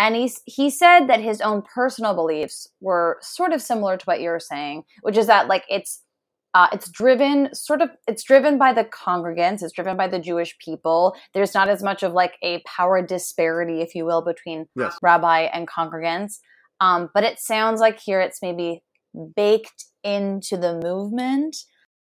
and 0.00 0.16
he 0.16 0.32
he 0.46 0.70
said 0.70 1.06
that 1.08 1.20
his 1.20 1.42
own 1.42 1.62
personal 1.62 2.14
beliefs 2.14 2.66
were 2.80 3.18
sort 3.20 3.52
of 3.52 3.60
similar 3.60 3.98
to 3.98 4.04
what 4.04 4.22
you're 4.22 4.40
saying, 4.40 4.84
which 5.02 5.18
is 5.18 5.26
that 5.26 5.46
like 5.46 5.64
it's 5.68 6.02
uh, 6.54 6.68
it's 6.72 6.88
driven 6.88 7.54
sort 7.54 7.82
of 7.82 7.90
it's 8.08 8.24
driven 8.24 8.58
by 8.58 8.72
the 8.72 8.82
congregants 8.84 9.62
it's 9.62 9.72
driven 9.72 9.96
by 9.96 10.08
the 10.08 10.18
jewish 10.18 10.58
people 10.58 11.14
there's 11.32 11.54
not 11.54 11.68
as 11.68 11.80
much 11.80 12.02
of 12.02 12.12
like 12.12 12.34
a 12.42 12.60
power 12.66 13.00
disparity 13.00 13.80
if 13.82 13.94
you 13.94 14.04
will 14.04 14.20
between 14.20 14.66
yes. 14.74 14.98
rabbi 15.00 15.42
and 15.42 15.68
congregants 15.68 16.40
um, 16.80 17.08
but 17.14 17.22
it 17.22 17.38
sounds 17.38 17.78
like 17.78 18.00
here 18.00 18.20
it's 18.20 18.42
maybe 18.42 18.82
baked 19.36 19.84
into 20.02 20.56
the 20.56 20.80
movement 20.82 21.56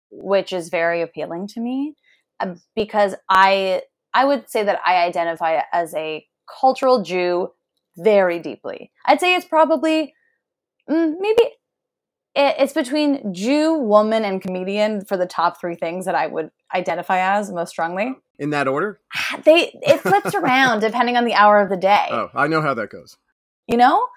which 0.09 0.51
is 0.51 0.69
very 0.69 1.03
appealing 1.03 1.45
to 1.45 1.59
me 1.59 1.93
uh, 2.39 2.55
because 2.75 3.13
i 3.29 3.83
i 4.15 4.25
would 4.25 4.49
say 4.49 4.63
that 4.63 4.79
i 4.83 5.05
identify 5.05 5.61
as 5.71 5.93
a 5.93 6.25
cultural 6.59 7.03
jew 7.03 7.47
very 8.03 8.39
deeply. 8.39 8.91
I'd 9.05 9.19
say 9.19 9.35
it's 9.35 9.45
probably 9.45 10.13
mm, 10.89 11.13
maybe 11.19 11.41
it's 12.33 12.73
between 12.73 13.33
Jew, 13.33 13.73
woman, 13.73 14.23
and 14.23 14.41
comedian 14.41 15.03
for 15.03 15.17
the 15.17 15.25
top 15.25 15.59
three 15.59 15.75
things 15.75 16.05
that 16.05 16.15
I 16.15 16.27
would 16.27 16.51
identify 16.73 17.19
as 17.19 17.51
most 17.51 17.69
strongly. 17.69 18.15
In 18.39 18.51
that 18.51 18.67
order? 18.67 18.99
They 19.43 19.71
it 19.81 19.99
flips 19.99 20.33
around 20.33 20.79
depending 20.81 21.17
on 21.17 21.25
the 21.25 21.33
hour 21.33 21.61
of 21.61 21.69
the 21.69 21.77
day. 21.77 22.07
Oh, 22.09 22.29
I 22.33 22.47
know 22.47 22.61
how 22.61 22.73
that 22.73 22.89
goes. 22.89 23.17
You 23.67 23.77
know, 23.77 24.07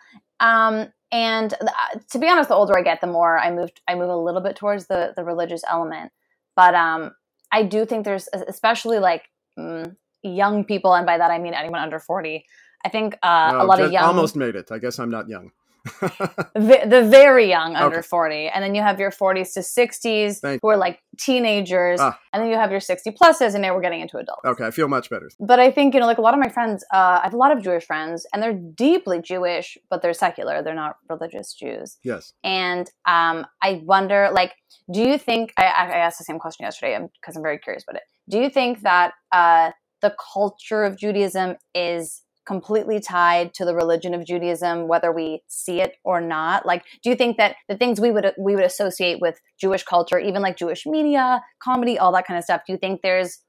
um, 0.40 0.92
and 1.12 1.52
uh, 1.54 1.98
to 2.10 2.18
be 2.18 2.28
honest, 2.28 2.48
the 2.48 2.54
older 2.54 2.78
I 2.78 2.82
get, 2.82 3.00
the 3.00 3.06
more 3.06 3.38
I 3.38 3.50
move. 3.50 3.70
I 3.86 3.94
move 3.94 4.08
a 4.08 4.16
little 4.16 4.40
bit 4.40 4.56
towards 4.56 4.86
the 4.86 5.12
the 5.16 5.24
religious 5.24 5.62
element. 5.68 6.12
But 6.56 6.74
um, 6.74 7.12
I 7.52 7.64
do 7.64 7.84
think 7.84 8.04
there's, 8.04 8.28
especially 8.32 8.98
like 8.98 9.24
mm, 9.58 9.94
young 10.22 10.64
people, 10.64 10.94
and 10.94 11.04
by 11.04 11.18
that 11.18 11.30
I 11.30 11.38
mean 11.38 11.54
anyone 11.54 11.80
under 11.80 11.98
forty. 11.98 12.46
I 12.84 12.88
think 12.90 13.18
uh, 13.22 13.50
No, 13.52 13.62
a 13.62 13.64
lot 13.64 13.78
just 13.78 13.86
of 13.86 13.92
young, 13.92 14.04
almost 14.04 14.36
made 14.36 14.54
it. 14.56 14.70
I 14.70 14.78
guess 14.78 14.98
I'm 14.98 15.10
not 15.10 15.28
young. 15.28 15.50
the, 16.00 16.80
the 16.86 17.06
very 17.10 17.46
young 17.48 17.76
under 17.76 17.98
Okay. 17.98 18.06
40 18.06 18.48
and 18.48 18.64
then 18.64 18.74
you 18.74 18.80
have 18.80 18.98
your 18.98 19.10
40s 19.10 19.52
to 19.54 19.60
60s 19.60 20.38
Thank- 20.40 20.60
who 20.62 20.68
are 20.68 20.78
like 20.78 21.00
teenagers 21.18 22.00
Ah. 22.00 22.18
and 22.32 22.42
then 22.42 22.50
you 22.50 22.56
have 22.56 22.70
your 22.70 22.80
60 22.80 23.10
pluses 23.10 23.52
and 23.52 23.60
now 23.60 23.74
we're 23.74 23.82
getting 23.82 24.00
into 24.00 24.16
adults 24.16 24.40
okay, 24.46 24.64
I 24.64 24.70
feel 24.70 24.88
much 24.88 25.10
better. 25.10 25.28
but 25.40 25.58
i 25.60 25.70
think 25.70 25.92
you 25.92 26.00
know 26.00 26.06
like 26.06 26.16
a 26.16 26.22
lot 26.22 26.32
of 26.32 26.40
my 26.40 26.48
friends 26.48 26.84
uh, 26.92 27.18
i 27.20 27.24
have 27.24 27.34
a 27.34 27.36
lot 27.36 27.52
of 27.54 27.62
jewish 27.62 27.84
friends 27.84 28.26
and 28.32 28.42
they're 28.42 28.58
deeply 28.86 29.20
jewish 29.20 29.76
but 29.90 30.00
they're 30.00 30.14
secular 30.14 30.62
they're 30.62 30.74
not 30.74 30.96
religious 31.10 31.52
jews 31.52 31.98
Yes. 32.02 32.32
and 32.42 32.90
um, 33.06 33.46
i 33.62 33.82
wonder 33.84 34.30
like 34.32 34.52
do 34.90 35.00
you 35.00 35.18
think 35.18 35.52
i, 35.58 35.64
I 35.64 35.84
asked 36.06 36.18
the 36.18 36.24
same 36.24 36.38
question 36.38 36.64
yesterday 36.64 36.98
because 37.20 37.36
I'm 37.36 37.42
very 37.42 37.58
curious 37.58 37.84
about 37.86 37.96
it 37.96 38.04
do 38.30 38.38
you 38.38 38.48
think 38.48 38.80
that 38.82 39.12
uh, 39.32 39.72
the 40.00 40.14
culture 40.32 40.82
of 40.84 40.96
judaism 40.98 41.56
is 41.74 42.22
completely 42.46 43.00
tied 43.00 43.54
to 43.54 43.64
the 43.64 43.74
religion 43.74 44.14
of 44.14 44.24
Judaism, 44.24 44.88
whether 44.88 45.12
we 45.12 45.42
see 45.48 45.80
it 45.80 45.96
or 46.04 46.20
not? 46.20 46.66
Like, 46.66 46.84
do 47.02 47.10
you 47.10 47.16
think 47.16 47.36
that 47.36 47.56
the 47.68 47.76
things 47.76 48.00
we 48.00 48.10
would 48.10 48.32
we 48.38 48.54
would 48.54 48.64
associate 48.64 49.20
with 49.20 49.40
Jewish 49.60 49.82
culture, 49.82 50.18
even 50.18 50.42
like 50.42 50.56
Jewish 50.56 50.86
media, 50.86 51.42
comedy, 51.62 51.98
all 51.98 52.12
that 52.12 52.26
kind 52.26 52.38
of 52.38 52.44
stuff, 52.44 52.62
do 52.66 52.72
you 52.72 52.78
think 52.78 53.02
there's 53.02 53.40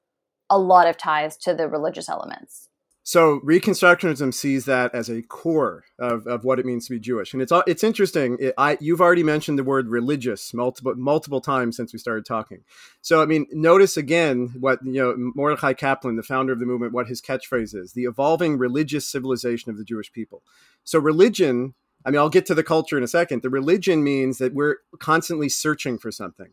a 0.50 0.58
lot 0.58 0.88
of 0.88 0.98
ties 0.98 1.38
to 1.38 1.54
the 1.54 1.68
religious 1.68 2.08
elements? 2.10 2.70
So 3.08 3.40
Reconstructionism 3.42 4.34
sees 4.34 4.66
that 4.66 4.96
as 4.96 5.12
a 5.12 5.22
core 5.22 5.84
of, 6.00 6.26
of 6.26 6.44
what 6.44 6.58
it 6.58 6.66
means 6.66 6.88
to 6.88 6.94
be 6.96 7.00
Jewish, 7.00 7.34
and 7.34 7.42
it's 7.42 7.52
it's 7.68 7.84
interesting. 7.84 8.36
It, 8.40 8.56
I 8.58 8.80
you've 8.82 9.00
already 9.00 9.22
mentioned 9.22 9.60
the 9.60 9.64
word 9.64 9.90
religious 9.90 10.56
multiple 10.56 10.96
multiple 10.96 11.40
times 11.40 11.78
since 11.78 11.94
we 11.94 12.00
started 12.00 12.26
talking. 12.26 12.64
So 13.02 13.22
I 13.22 13.28
mean, 13.28 13.46
notice 13.52 13.96
again 13.96 14.56
what 14.60 14.80
you 14.84 14.94
know 14.94 15.14
Mordecai 15.36 15.74
Kaplan, 15.74 16.16
the 16.16 16.24
founder 16.24 16.52
of 16.52 16.60
the 16.60 16.66
movement, 16.66 16.94
what 16.94 17.06
his 17.06 17.22
catchphrase 17.22 17.76
is: 17.76 17.94
the 17.94 18.06
evolving 18.06 18.58
religious 18.58 19.08
civilization 19.08 19.70
of 19.70 19.78
the 19.78 19.86
Jewish 19.86 20.12
people. 20.12 20.42
So 20.84 20.98
religion. 20.98 21.76
I 22.08 22.12
mean, 22.12 22.20
I'll 22.20 22.30
get 22.30 22.46
to 22.48 22.56
the 22.56 22.64
culture 22.64 22.98
in 22.98 23.04
a 23.04 23.08
second. 23.08 23.42
The 23.42 23.50
religion 23.50 24.04
means 24.04 24.38
that 24.38 24.54
we're 24.54 24.78
constantly 25.00 25.50
searching 25.50 25.98
for 25.98 26.12
something. 26.12 26.50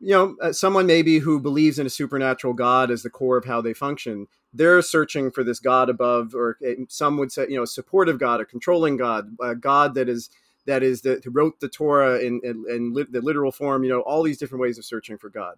You 0.00 0.10
know, 0.10 0.36
uh, 0.42 0.52
someone 0.52 0.86
maybe 0.86 1.18
who 1.18 1.40
believes 1.40 1.78
in 1.78 1.86
a 1.86 1.90
supernatural 1.90 2.52
God 2.52 2.90
as 2.90 3.02
the 3.02 3.10
core 3.10 3.36
of 3.36 3.44
how 3.44 3.60
they 3.60 3.72
function 3.72 4.26
they're 4.54 4.80
searching 4.80 5.32
for 5.32 5.42
this 5.42 5.58
God 5.58 5.90
above, 5.90 6.34
or 6.34 6.56
uh, 6.66 6.84
some 6.88 7.18
would 7.18 7.32
say, 7.32 7.46
you 7.48 7.56
know, 7.56 7.64
supportive 7.64 8.18
God, 8.20 8.40
a 8.40 8.44
controlling 8.44 8.96
God, 8.96 9.36
a 9.42 9.54
God 9.54 9.94
that 9.94 10.08
is 10.08 10.30
that 10.66 10.82
is 10.82 11.02
the, 11.02 11.20
who 11.22 11.30
wrote 11.30 11.60
the 11.60 11.68
Torah 11.68 12.18
in, 12.20 12.40
in, 12.42 12.64
in 12.70 12.94
lit, 12.94 13.12
the 13.12 13.20
literal 13.20 13.52
form. 13.52 13.82
You 13.82 13.90
know, 13.90 14.00
all 14.00 14.22
these 14.22 14.38
different 14.38 14.62
ways 14.62 14.78
of 14.78 14.84
searching 14.84 15.18
for 15.18 15.28
God. 15.28 15.56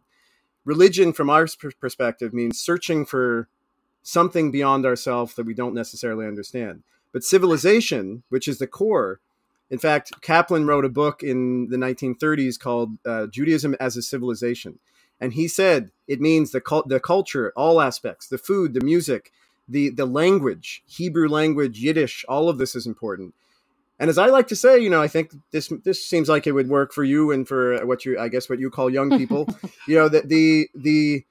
Religion, 0.65 1.13
from 1.13 1.31
our 1.31 1.47
per- 1.47 1.71
perspective, 1.79 2.33
means 2.33 2.59
searching 2.59 3.05
for 3.05 3.49
something 4.03 4.51
beyond 4.51 4.87
ourselves 4.87 5.35
that 5.35 5.47
we 5.47 5.55
don't 5.55 5.75
necessarily 5.75 6.27
understand. 6.27 6.83
But 7.13 7.23
civilization, 7.23 8.25
which 8.31 8.49
is 8.49 8.59
the 8.59 8.67
core, 8.67 9.21
in 9.71 9.79
fact, 9.79 10.13
Kaplan 10.23 10.67
wrote 10.67 10.85
a 10.85 10.91
book 10.91 11.23
in 11.23 11.69
the 11.69 11.77
1930s 11.77 12.59
called 12.59 12.99
uh, 13.05 13.27
Judaism 13.27 13.75
as 13.81 13.97
a 13.97 14.03
Civilization. 14.03 14.79
And 15.21 15.33
he 15.33 15.49
said 15.49 15.91
it 16.07 16.21
means 16.21 16.53
the, 16.53 16.61
cult- 16.61 16.89
the 16.89 17.01
culture, 17.01 17.53
all 17.57 17.81
aspects, 17.81 18.29
the 18.29 18.39
food, 18.39 18.75
the 18.75 18.81
music, 18.81 19.33
the, 19.69 19.91
the 19.91 20.07
language, 20.07 20.83
Hebrew 20.87 21.29
language, 21.29 21.81
Yiddish, 21.81 22.25
all 22.29 22.49
of 22.49 22.59
this 22.59 22.77
is 22.77 22.87
important. 22.87 23.35
And 23.99 24.11
as 24.11 24.19
I 24.19 24.27
like 24.27 24.47
to 24.49 24.57
say, 24.57 24.79
you 24.79 24.91
know, 24.91 25.01
I 25.01 25.09
think 25.09 25.33
this 25.53 25.73
this 25.83 26.05
seems 26.05 26.29
like 26.29 26.47
it 26.47 26.53
would 26.53 26.69
work 26.69 26.93
for 26.93 27.03
you 27.03 27.33
and 27.33 27.49
for 27.49 27.85
what 27.87 28.05
you, 28.05 28.19
I 28.19 28.29
guess, 28.29 28.49
what 28.49 28.59
you 28.59 28.69
call 28.69 28.91
young 28.91 29.17
people. 29.17 29.49
you 29.89 29.95
know, 29.95 30.09
that 30.11 30.29
the 30.29 30.69
the 30.75 31.25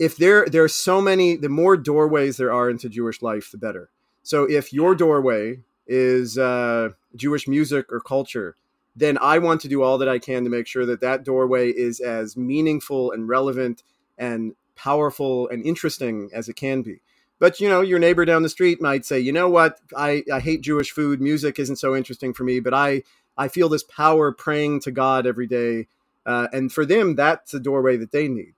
if 0.00 0.16
there 0.16 0.46
there 0.46 0.64
are 0.64 0.68
so 0.68 1.00
many, 1.00 1.36
the 1.36 1.48
more 1.48 1.76
doorways 1.76 2.38
there 2.38 2.52
are 2.52 2.68
into 2.68 2.88
Jewish 2.88 3.22
life, 3.22 3.52
the 3.52 3.56
better. 3.56 3.88
So 4.24 4.44
if 4.44 4.72
your 4.72 4.96
doorway 4.96 5.60
is 5.86 6.38
uh, 6.38 6.90
Jewish 7.14 7.46
music 7.48 7.92
or 7.92 8.00
culture, 8.00 8.56
then 8.94 9.18
I 9.20 9.38
want 9.38 9.60
to 9.62 9.68
do 9.68 9.82
all 9.82 9.98
that 9.98 10.08
I 10.08 10.18
can 10.18 10.44
to 10.44 10.50
make 10.50 10.66
sure 10.66 10.86
that 10.86 11.00
that 11.00 11.24
doorway 11.24 11.70
is 11.70 12.00
as 12.00 12.36
meaningful 12.36 13.12
and 13.12 13.28
relevant 13.28 13.82
and 14.18 14.54
powerful 14.74 15.48
and 15.48 15.64
interesting 15.64 16.30
as 16.32 16.48
it 16.48 16.54
can 16.56 16.82
be. 16.82 17.00
But 17.38 17.60
you 17.60 17.68
know, 17.68 17.82
your 17.82 17.98
neighbor 17.98 18.24
down 18.24 18.42
the 18.42 18.48
street 18.48 18.80
might 18.80 19.04
say, 19.04 19.20
"You 19.20 19.32
know 19.32 19.48
what? 19.48 19.78
I, 19.94 20.24
I 20.32 20.40
hate 20.40 20.62
Jewish 20.62 20.90
food. 20.90 21.20
Music 21.20 21.58
isn't 21.58 21.76
so 21.76 21.94
interesting 21.94 22.32
for 22.32 22.44
me, 22.44 22.60
but 22.60 22.72
I 22.72 23.02
I 23.36 23.48
feel 23.48 23.68
this 23.68 23.82
power 23.82 24.32
praying 24.32 24.80
to 24.80 24.90
God 24.90 25.26
every 25.26 25.46
day, 25.46 25.88
uh, 26.24 26.48
and 26.52 26.72
for 26.72 26.86
them, 26.86 27.14
that's 27.14 27.52
the 27.52 27.60
doorway 27.60 27.98
that 27.98 28.10
they 28.10 28.28
need." 28.28 28.54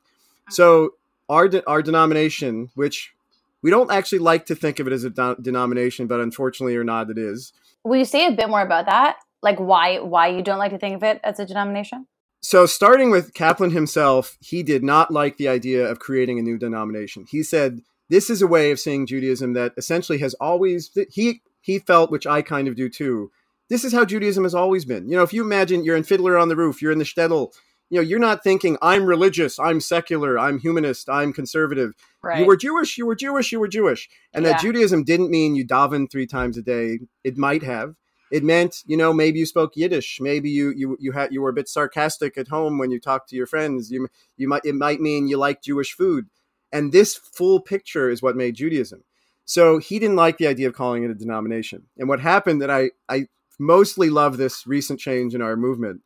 So 0.49 0.95
our 1.29 1.49
de- 1.49 1.67
our 1.67 1.83
denomination, 1.83 2.71
which 2.75 3.15
we 3.63 3.71
don't 3.71 3.91
actually 3.91 4.21
like 4.21 4.47
to 4.47 4.55
think 4.55 4.79
of 4.79 4.87
it 4.87 4.93
as 4.93 5.05
a 5.05 5.11
de- 5.11 5.37
denomination, 5.41 6.07
but 6.07 6.21
unfortunately 6.21 6.77
or 6.77 6.85
not, 6.85 7.11
it 7.11 7.19
is. 7.19 7.53
Will 7.85 7.97
you 7.97 8.05
say 8.05 8.27
a 8.27 8.33
bit 8.33 8.49
more 8.49 8.63
about 8.63 8.87
that? 8.87 9.17
Like 9.43 9.59
why 9.59 10.01
why 10.01 10.29
you 10.29 10.43
don't 10.43 10.59
like 10.59 10.73
to 10.73 10.79
think 10.79 10.97
of 10.97 11.03
it 11.03 11.21
as 11.23 11.39
a 11.39 11.47
denomination? 11.47 12.07
So, 12.41 12.67
starting 12.67 13.11
with 13.11 13.35
Kaplan 13.35 13.73
himself, 13.73 14.37
he 14.41 14.63
did 14.63 14.85
not 14.85 15.11
like 15.11 15.37
the 15.37 15.49
idea 15.49 15.85
of 15.87 15.99
creating 15.99 16.39
a 16.39 16.43
new 16.43 16.57
denomination. 16.57 17.27
He 17.29 17.43
said 17.43 17.83
this 18.09 18.31
is 18.31 18.43
a 18.43 18.47
way 18.47 18.71
of 18.71 18.81
seeing 18.81 19.07
Judaism 19.07 19.53
that 19.55 19.73
essentially 19.77 20.19
has 20.19 20.35
always 20.35 20.91
he 21.11 21.43
he 21.61 21.79
felt, 21.79 22.11
which 22.11 22.27
I 22.27 22.43
kind 22.43 22.69
of 22.69 22.77
do 22.77 22.89
too. 22.89 23.31
This 23.69 23.85
is 23.85 23.93
how 23.93 24.05
Judaism 24.05 24.45
has 24.45 24.55
always 24.55 24.85
been. 24.85 25.09
You 25.09 25.17
know, 25.17 25.23
if 25.23 25.33
you 25.33 25.43
imagine 25.43 25.85
you're 25.85 25.97
in 25.97 26.05
Fiddler 26.05 26.39
on 26.39 26.49
the 26.49 26.57
Roof, 26.57 26.81
you're 26.81 26.93
in 26.93 26.99
the 26.99 27.05
shtetl, 27.05 27.53
you 27.91 27.99
know, 27.99 28.03
you're 28.03 28.19
not 28.19 28.43
thinking 28.45 28.77
I'm 28.83 29.05
religious, 29.07 29.59
I'm 29.59 29.81
secular, 29.81 30.39
I'm 30.39 30.59
humanist, 30.59 31.09
I'm 31.09 31.33
conservative. 31.33 31.95
Right. 32.23 32.41
You 32.41 32.47
were 32.47 32.57
Jewish, 32.57 32.99
you 32.99 33.07
were 33.07 33.15
Jewish, 33.15 33.53
you 33.53 33.61
were 33.61 33.69
Jewish. 33.69 34.09
And 34.33 34.45
Yeah. 34.45 34.53
that 34.53 34.61
Judaism 34.61 35.05
didn't 35.05 35.31
mean 35.31 35.55
you 35.55 35.67
daven 35.67 36.11
three 36.11 36.27
times 36.27 36.59
a 36.59 36.63
day. 36.63 37.01
It 37.25 37.37
might 37.37 37.63
have. 37.63 37.95
It 38.31 38.45
meant, 38.45 38.83
you 38.85 38.97
know, 38.97 39.15
maybe 39.15 39.39
you 39.39 39.47
spoke 39.47 39.75
Yiddish. 39.75 40.19
Maybe 40.21 40.51
you 40.51 40.71
you 40.77 40.97
you 41.01 41.13
had 41.13 41.33
you 41.33 41.41
were 41.41 41.49
a 41.49 41.55
bit 41.55 41.69
sarcastic 41.69 42.37
at 42.37 42.49
home 42.49 42.77
when 42.77 42.91
you 42.91 43.01
talked 43.01 43.31
to 43.31 43.37
your 43.37 43.47
friends. 43.47 43.91
You 43.91 44.09
you 44.37 44.49
might 44.49 44.65
it 44.67 44.75
might 44.75 45.01
mean 45.01 45.29
you 45.29 45.39
like 45.39 45.63
Jewish 45.63 45.95
food. 45.95 46.27
And 46.71 46.93
this 46.93 47.17
full 47.17 47.61
picture 47.61 48.11
is 48.11 48.21
what 48.21 48.37
made 48.37 48.57
Judaism. 48.57 49.03
So 49.47 49.79
he 49.79 49.99
didn't 49.99 50.17
like 50.17 50.37
the 50.37 50.47
idea 50.47 50.69
of 50.69 50.75
calling 50.75 51.05
it 51.05 51.11
a 51.11 51.15
denomination. 51.15 51.85
And 51.97 52.07
what 52.07 52.21
happened 52.21 52.61
that 52.61 52.71
I 52.71 52.91
I 53.09 53.29
mostly 53.59 54.11
love 54.11 54.37
this 54.37 54.67
recent 54.67 55.01
change 55.01 55.35
in 55.35 55.41
our 55.41 55.57
movement. 55.57 56.03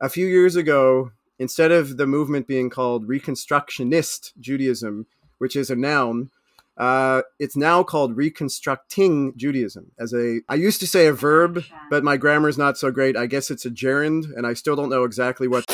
A 0.00 0.08
few 0.08 0.26
years 0.26 0.56
ago, 0.56 1.10
instead 1.38 1.72
of 1.72 1.96
the 1.96 2.06
movement 2.06 2.46
being 2.46 2.70
called 2.70 3.06
Reconstructionist 3.08 4.32
Judaism, 4.40 5.06
which 5.38 5.56
is 5.56 5.70
a 5.70 5.76
noun, 5.76 6.30
uh, 6.76 7.22
it's 7.38 7.56
now 7.56 7.82
called 7.82 8.16
Reconstructing 8.16 9.32
Judaism. 9.36 9.92
As 9.98 10.12
a, 10.12 10.40
I 10.48 10.56
used 10.56 10.80
to 10.80 10.86
say 10.86 11.06
a 11.06 11.12
verb, 11.12 11.64
but 11.88 12.04
my 12.04 12.18
grammar 12.18 12.48
is 12.48 12.58
not 12.58 12.76
so 12.76 12.90
great. 12.90 13.16
I 13.16 13.26
guess 13.26 13.50
it's 13.50 13.64
a 13.64 13.70
gerund, 13.70 14.26
and 14.36 14.46
I 14.46 14.52
still 14.52 14.76
don't 14.76 14.90
know 14.90 15.04
exactly 15.04 15.48
what. 15.48 15.64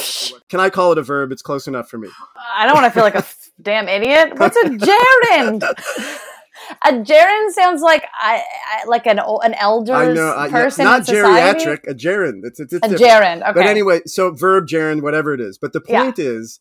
Can 0.49 0.61
I 0.61 0.71
call 0.71 0.93
it 0.93 0.99
a 0.99 1.03
verb? 1.03 1.33
It's 1.33 1.43
close 1.43 1.67
enough 1.67 1.89
for 1.89 1.99
me. 1.99 2.09
I 2.55 2.67
don't 2.67 2.75
want 2.75 2.87
to 2.87 2.91
feel 2.91 3.03
like 3.03 3.15
a 3.15 3.19
f- 3.19 3.51
damn 3.61 3.89
idiot. 3.89 4.39
What's 4.39 4.57
a 4.57 4.69
gerund? 4.69 5.65
Uh, 6.71 6.75
a 6.89 6.93
gerund 7.03 7.53
sounds 7.53 7.83
like 7.83 8.05
I, 8.15 8.43
I 8.73 8.85
like 8.87 9.07
an 9.07 9.19
an 9.19 9.55
elder 9.55 9.95
I 9.95 10.13
know, 10.13 10.31
I, 10.31 10.47
yeah, 10.47 10.53
person. 10.53 10.85
not 10.85 11.03
geriatric, 11.03 11.81
a 11.89 11.95
gerund. 11.95 12.43
It's, 12.45 12.61
it's, 12.61 12.73
it's 12.73 12.87
A 12.87 12.91
different. 12.91 13.01
gerund. 13.13 13.43
Okay. 13.43 13.53
But 13.55 13.67
anyway, 13.67 14.01
so 14.07 14.33
verb, 14.33 14.67
gerund, 14.67 15.03
whatever 15.03 15.35
it 15.35 15.41
is. 15.41 15.59
But 15.59 15.73
the 15.73 15.83
Yeah. 15.89 16.05
point 16.05 16.19
is, 16.19 16.61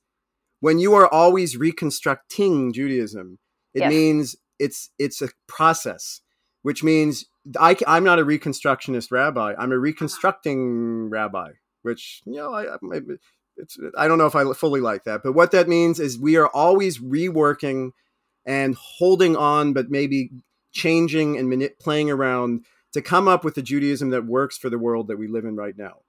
when 0.60 0.80
you 0.80 0.94
are 0.94 1.08
always 1.08 1.58
reconstructing 1.58 2.74
Judaism, 2.74 3.40
it 3.74 3.82
Yes. 3.82 3.90
means 3.90 4.36
it's 4.60 4.90
it's 5.00 5.22
a 5.22 5.30
process, 5.48 6.22
which 6.62 6.84
means 6.84 7.26
I, 7.60 7.76
am 7.88 8.04
not 8.04 8.20
a 8.20 8.26
reconstructionist 8.26 9.12
rabbi. 9.12 9.54
I'm 9.58 9.72
a 9.72 9.80
reconstructing 9.80 11.10
rabbi, 11.10 11.52
which 11.82 12.22
you 12.26 12.36
know 12.36 12.54
I, 12.54 12.76
I 12.76 13.00
it's 13.58 13.78
I 13.98 14.08
don't 14.08 14.18
know 14.18 14.28
if 14.28 14.36
I 14.36 14.52
fully 14.54 14.82
like 14.82 15.04
that, 15.06 15.22
but 15.24 15.34
what 15.34 15.52
that 15.52 15.68
means 15.68 16.00
is 16.00 16.20
we 16.20 16.36
are 16.38 16.48
always 16.48 17.00
reworking 17.00 17.92
and 18.46 18.76
holding 18.76 19.36
on, 19.36 19.74
but 19.74 19.90
maybe 19.90 20.32
changing 20.72 21.38
and 21.38 21.50
mani- 21.50 21.70
playing 21.80 22.10
around 22.10 22.66
to 22.94 23.02
come 23.02 23.28
up 23.28 23.44
with 23.44 23.58
a 23.58 23.62
Judaism 23.62 24.10
that 24.10 24.26
works 24.26 24.58
for 24.58 24.70
the 24.70 24.80
world 24.80 25.08
that 25.08 25.18
we 25.18 25.28
live 25.28 25.46
in 25.46 25.56
right 25.56 25.78
now. 25.78 26.00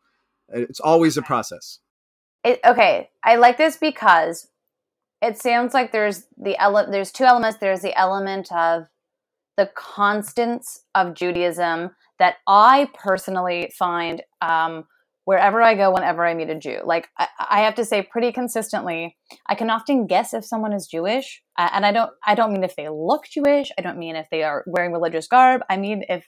It's 0.48 0.80
always 0.80 1.16
a 1.16 1.22
process. 1.22 1.78
It, 2.44 2.60
okay, 2.64 3.10
I 3.22 3.36
like 3.36 3.56
this 3.56 3.76
because 3.76 4.48
it 5.20 5.38
sounds 5.38 5.72
like 5.74 5.92
there's 5.92 6.24
the 6.36 6.60
ele- 6.60 6.90
there's 6.90 7.12
two 7.12 7.24
elements. 7.24 7.58
There's 7.58 7.82
the 7.82 7.96
element 7.96 8.50
of 8.52 8.86
the 9.56 9.70
constants 9.74 10.80
of 10.94 11.14
Judaism 11.14 11.90
that 12.18 12.36
I 12.46 12.88
personally 12.94 13.72
find 13.78 14.22
um, 14.40 14.84
wherever 15.24 15.62
I 15.62 15.74
go, 15.74 15.92
whenever 15.92 16.24
I 16.24 16.34
meet 16.34 16.50
a 16.50 16.54
Jew. 16.54 16.80
Like 16.84 17.08
I, 17.18 17.28
I, 17.38 17.60
have 17.60 17.74
to 17.76 17.84
say, 17.84 18.02
pretty 18.02 18.32
consistently, 18.32 19.16
I 19.46 19.54
can 19.54 19.70
often 19.70 20.06
guess 20.06 20.34
if 20.34 20.44
someone 20.44 20.72
is 20.72 20.86
Jewish, 20.86 21.42
uh, 21.58 21.70
and 21.72 21.86
I 21.86 21.92
don't. 21.92 22.10
I 22.26 22.34
don't 22.34 22.52
mean 22.52 22.64
if 22.64 22.76
they 22.76 22.88
look 22.88 23.24
Jewish. 23.26 23.70
I 23.78 23.82
don't 23.82 23.98
mean 23.98 24.16
if 24.16 24.26
they 24.30 24.42
are 24.42 24.64
wearing 24.66 24.92
religious 24.92 25.26
garb. 25.26 25.62
I 25.68 25.76
mean 25.76 26.04
if, 26.08 26.26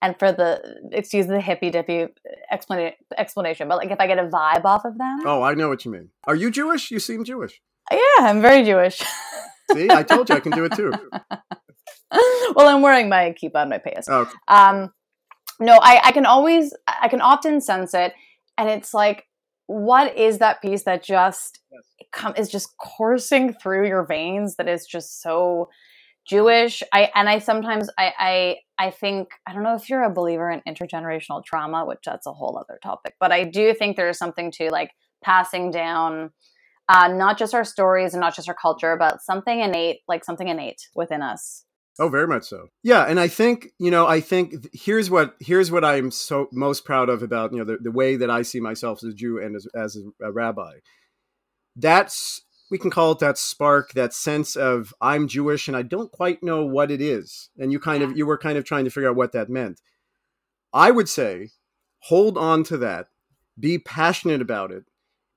and 0.00 0.18
for 0.18 0.32
the 0.32 0.60
excuse 0.92 1.26
the 1.26 1.40
hippy 1.40 1.70
dippy 1.70 2.06
explanation, 2.50 2.96
explanation, 3.16 3.68
but 3.68 3.78
like 3.78 3.90
if 3.90 4.00
I 4.00 4.06
get 4.06 4.18
a 4.18 4.28
vibe 4.28 4.64
off 4.64 4.84
of 4.84 4.98
them. 4.98 5.20
Oh, 5.24 5.42
I 5.42 5.54
know 5.54 5.68
what 5.68 5.84
you 5.84 5.90
mean. 5.90 6.10
Are 6.24 6.34
you 6.34 6.50
Jewish? 6.50 6.90
You 6.90 6.98
seem 6.98 7.24
Jewish. 7.24 7.60
Yeah, 7.90 7.98
I'm 8.20 8.40
very 8.40 8.64
Jewish. 8.64 9.02
See, 9.72 9.88
I 9.90 10.02
told 10.02 10.28
you 10.28 10.36
I 10.36 10.40
can 10.40 10.52
do 10.52 10.64
it 10.64 10.72
too. 10.74 10.92
well, 12.54 12.68
I'm 12.68 12.82
wearing 12.82 13.08
my 13.08 13.34
kippah 13.40 13.62
and 13.62 13.70
my 13.70 13.78
payas. 13.78 14.04
Oh, 14.08 14.22
okay. 14.22 14.32
Um, 14.48 14.92
no, 15.60 15.78
I, 15.80 16.00
I 16.04 16.12
can 16.12 16.26
always, 16.26 16.74
I 16.88 17.08
can 17.08 17.20
often 17.20 17.60
sense 17.60 17.94
it 17.94 18.12
and 18.62 18.70
it's 18.70 18.94
like 18.94 19.26
what 19.66 20.16
is 20.16 20.38
that 20.38 20.62
piece 20.62 20.84
that 20.84 21.02
just 21.02 21.60
yes. 21.70 21.82
come 22.12 22.34
is 22.36 22.48
just 22.48 22.76
coursing 22.78 23.54
through 23.54 23.86
your 23.86 24.04
veins 24.04 24.56
that 24.56 24.68
is 24.68 24.86
just 24.86 25.20
so 25.20 25.68
Jewish. 26.24 26.82
I 26.92 27.10
and 27.14 27.28
I 27.28 27.38
sometimes 27.38 27.90
I 27.98 28.12
I 28.18 28.56
I 28.86 28.90
think 28.90 29.30
I 29.46 29.52
don't 29.52 29.64
know 29.64 29.74
if 29.74 29.88
you're 29.88 30.04
a 30.04 30.12
believer 30.12 30.50
in 30.50 30.60
intergenerational 30.68 31.44
trauma, 31.44 31.84
which 31.84 32.00
that's 32.04 32.26
a 32.26 32.32
whole 32.32 32.56
other 32.58 32.78
topic, 32.82 33.14
but 33.18 33.32
I 33.32 33.44
do 33.44 33.74
think 33.74 33.96
there 33.96 34.08
is 34.08 34.18
something 34.18 34.52
to 34.52 34.70
like 34.70 34.92
passing 35.24 35.70
down 35.70 36.30
uh, 36.88 37.08
not 37.08 37.38
just 37.38 37.54
our 37.54 37.64
stories 37.64 38.14
and 38.14 38.20
not 38.20 38.36
just 38.36 38.48
our 38.48 38.56
culture, 38.60 38.96
but 38.96 39.22
something 39.22 39.60
innate, 39.60 40.00
like 40.06 40.24
something 40.24 40.48
innate 40.48 40.88
within 40.94 41.22
us. 41.22 41.64
Oh, 41.98 42.08
very 42.08 42.26
much 42.26 42.44
so. 42.44 42.68
Yeah, 42.82 43.02
and 43.02 43.20
I 43.20 43.28
think 43.28 43.68
you 43.78 43.90
know, 43.90 44.06
I 44.06 44.20
think 44.20 44.68
here's 44.72 45.10
what 45.10 45.34
here's 45.40 45.70
what 45.70 45.84
I'm 45.84 46.10
so 46.10 46.48
most 46.52 46.84
proud 46.84 47.08
of 47.08 47.22
about 47.22 47.52
you 47.52 47.58
know 47.58 47.64
the, 47.64 47.78
the 47.78 47.90
way 47.90 48.16
that 48.16 48.30
I 48.30 48.42
see 48.42 48.60
myself 48.60 49.02
as 49.04 49.10
a 49.10 49.14
Jew 49.14 49.38
and 49.38 49.54
as, 49.56 49.66
as 49.74 49.98
a 50.22 50.32
rabbi. 50.32 50.78
That's 51.76 52.42
we 52.70 52.78
can 52.78 52.90
call 52.90 53.12
it 53.12 53.18
that 53.18 53.36
spark, 53.36 53.92
that 53.92 54.14
sense 54.14 54.56
of 54.56 54.94
I'm 55.02 55.28
Jewish 55.28 55.68
and 55.68 55.76
I 55.76 55.82
don't 55.82 56.10
quite 56.10 56.42
know 56.42 56.64
what 56.64 56.90
it 56.90 57.02
is, 57.02 57.50
and 57.58 57.70
you 57.70 57.78
kind 57.78 58.02
of 58.02 58.16
you 58.16 58.24
were 58.24 58.38
kind 58.38 58.56
of 58.56 58.64
trying 58.64 58.84
to 58.84 58.90
figure 58.90 59.10
out 59.10 59.16
what 59.16 59.32
that 59.32 59.50
meant. 59.50 59.80
I 60.72 60.90
would 60.90 61.10
say, 61.10 61.50
hold 61.98 62.38
on 62.38 62.64
to 62.64 62.78
that, 62.78 63.08
be 63.60 63.78
passionate 63.78 64.40
about 64.40 64.72
it, 64.72 64.84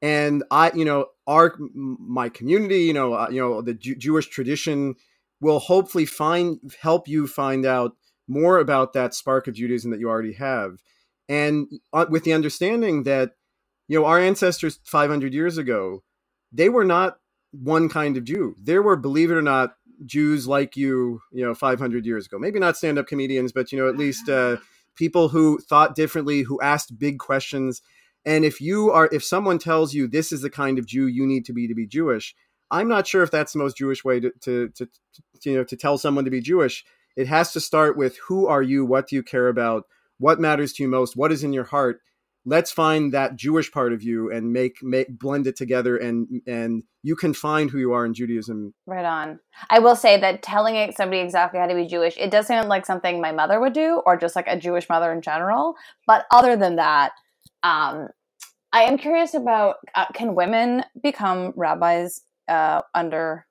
and 0.01 0.45
I, 0.49 0.71
you 0.73 0.85
know, 0.85 1.07
our 1.27 1.57
my 1.73 2.29
community, 2.29 2.83
you 2.83 2.93
know, 2.93 3.13
uh, 3.13 3.27
you 3.29 3.41
know, 3.41 3.61
the 3.61 3.73
Jew- 3.73 3.95
Jewish 3.95 4.27
tradition 4.27 4.95
will 5.41 5.59
hopefully 5.59 6.05
find 6.05 6.59
help 6.81 7.07
you 7.07 7.27
find 7.27 7.65
out 7.65 7.93
more 8.27 8.57
about 8.57 8.93
that 8.93 9.13
spark 9.13 9.47
of 9.47 9.53
Judaism 9.53 9.91
that 9.91 9.99
you 9.99 10.09
already 10.09 10.33
have, 10.33 10.77
and 11.29 11.67
uh, 11.93 12.05
with 12.09 12.23
the 12.23 12.33
understanding 12.33 13.03
that 13.03 13.31
you 13.87 13.99
know 13.99 14.05
our 14.05 14.19
ancestors 14.19 14.79
500 14.83 15.33
years 15.33 15.57
ago, 15.57 16.03
they 16.51 16.69
were 16.69 16.85
not 16.85 17.17
one 17.51 17.89
kind 17.89 18.17
of 18.17 18.23
Jew. 18.23 18.55
There 18.61 18.81
were, 18.81 18.95
believe 18.95 19.31
it 19.31 19.35
or 19.35 19.41
not, 19.41 19.75
Jews 20.05 20.47
like 20.47 20.75
you, 20.75 21.21
you 21.31 21.45
know, 21.45 21.53
500 21.53 22.05
years 22.05 22.25
ago. 22.25 22.37
Maybe 22.37 22.59
not 22.59 22.77
stand-up 22.77 23.07
comedians, 23.07 23.51
but 23.51 23.71
you 23.71 23.77
know, 23.77 23.87
at 23.87 23.97
least 23.97 24.27
uh, 24.29 24.57
people 24.95 25.29
who 25.29 25.59
thought 25.59 25.95
differently, 25.95 26.41
who 26.41 26.59
asked 26.61 26.99
big 26.99 27.19
questions. 27.19 27.81
And 28.25 28.43
if 28.43 28.59
you 28.59 28.91
are, 28.91 29.09
if 29.11 29.23
someone 29.23 29.59
tells 29.59 29.93
you 29.93 30.07
this 30.07 30.31
is 30.31 30.41
the 30.41 30.49
kind 30.49 30.79
of 30.79 30.85
Jew 30.85 31.07
you 31.07 31.25
need 31.25 31.45
to 31.45 31.53
be 31.53 31.67
to 31.67 31.75
be 31.75 31.87
Jewish, 31.87 32.35
I'm 32.71 32.87
not 32.87 33.07
sure 33.07 33.23
if 33.23 33.31
that's 33.31 33.53
the 33.53 33.59
most 33.59 33.77
Jewish 33.77 34.03
way 34.03 34.19
to, 34.19 34.31
to, 34.41 34.69
to, 34.69 34.85
to, 34.85 35.49
you 35.49 35.57
know 35.57 35.63
to 35.63 35.75
tell 35.75 35.97
someone 35.97 36.25
to 36.25 36.31
be 36.31 36.41
Jewish. 36.41 36.83
It 37.15 37.27
has 37.27 37.53
to 37.53 37.59
start 37.59 37.97
with 37.97 38.17
who 38.27 38.47
are 38.47 38.61
you, 38.61 38.85
what 38.85 39.07
do 39.07 39.15
you 39.15 39.23
care 39.23 39.47
about, 39.47 39.85
what 40.17 40.39
matters 40.39 40.73
to 40.73 40.83
you 40.83 40.89
most, 40.89 41.15
what 41.15 41.31
is 41.31 41.43
in 41.43 41.53
your 41.53 41.63
heart. 41.63 42.01
Let's 42.47 42.71
find 42.71 43.11
that 43.13 43.37
Jewish 43.37 43.71
part 43.71 43.91
of 43.91 44.03
you 44.03 44.31
and 44.31 44.53
make 44.53 44.83
make 44.83 45.17
blend 45.17 45.47
it 45.47 45.55
together, 45.55 45.97
and 45.97 46.41
and 46.45 46.83
you 47.01 47.15
can 47.15 47.33
find 47.33 47.71
who 47.71 47.79
you 47.79 47.93
are 47.93 48.05
in 48.05 48.13
Judaism. 48.13 48.75
Right 48.85 49.05
on. 49.05 49.39
I 49.71 49.79
will 49.79 49.95
say 49.95 50.19
that 50.19 50.43
telling 50.43 50.91
somebody 50.91 51.21
exactly 51.21 51.59
how 51.59 51.65
to 51.65 51.73
be 51.73 51.87
Jewish, 51.87 52.15
it 52.17 52.29
does 52.29 52.45
sound 52.45 52.69
like 52.69 52.85
something 52.85 53.19
my 53.19 53.31
mother 53.31 53.59
would 53.59 53.73
do, 53.73 54.03
or 54.05 54.15
just 54.15 54.35
like 54.35 54.47
a 54.47 54.59
Jewish 54.59 54.87
mother 54.89 55.11
in 55.11 55.21
general. 55.21 55.75
But 56.05 56.27
other 56.29 56.55
than 56.55 56.75
that, 56.75 57.13
um, 57.63 58.09
I 58.71 58.83
am 58.83 58.99
curious 58.99 59.33
about 59.33 59.77
uh, 59.95 60.05
can 60.13 60.35
women 60.35 60.83
become 61.01 61.51
rabbis 61.55 62.21
uh, 62.47 62.81
under 62.93 63.45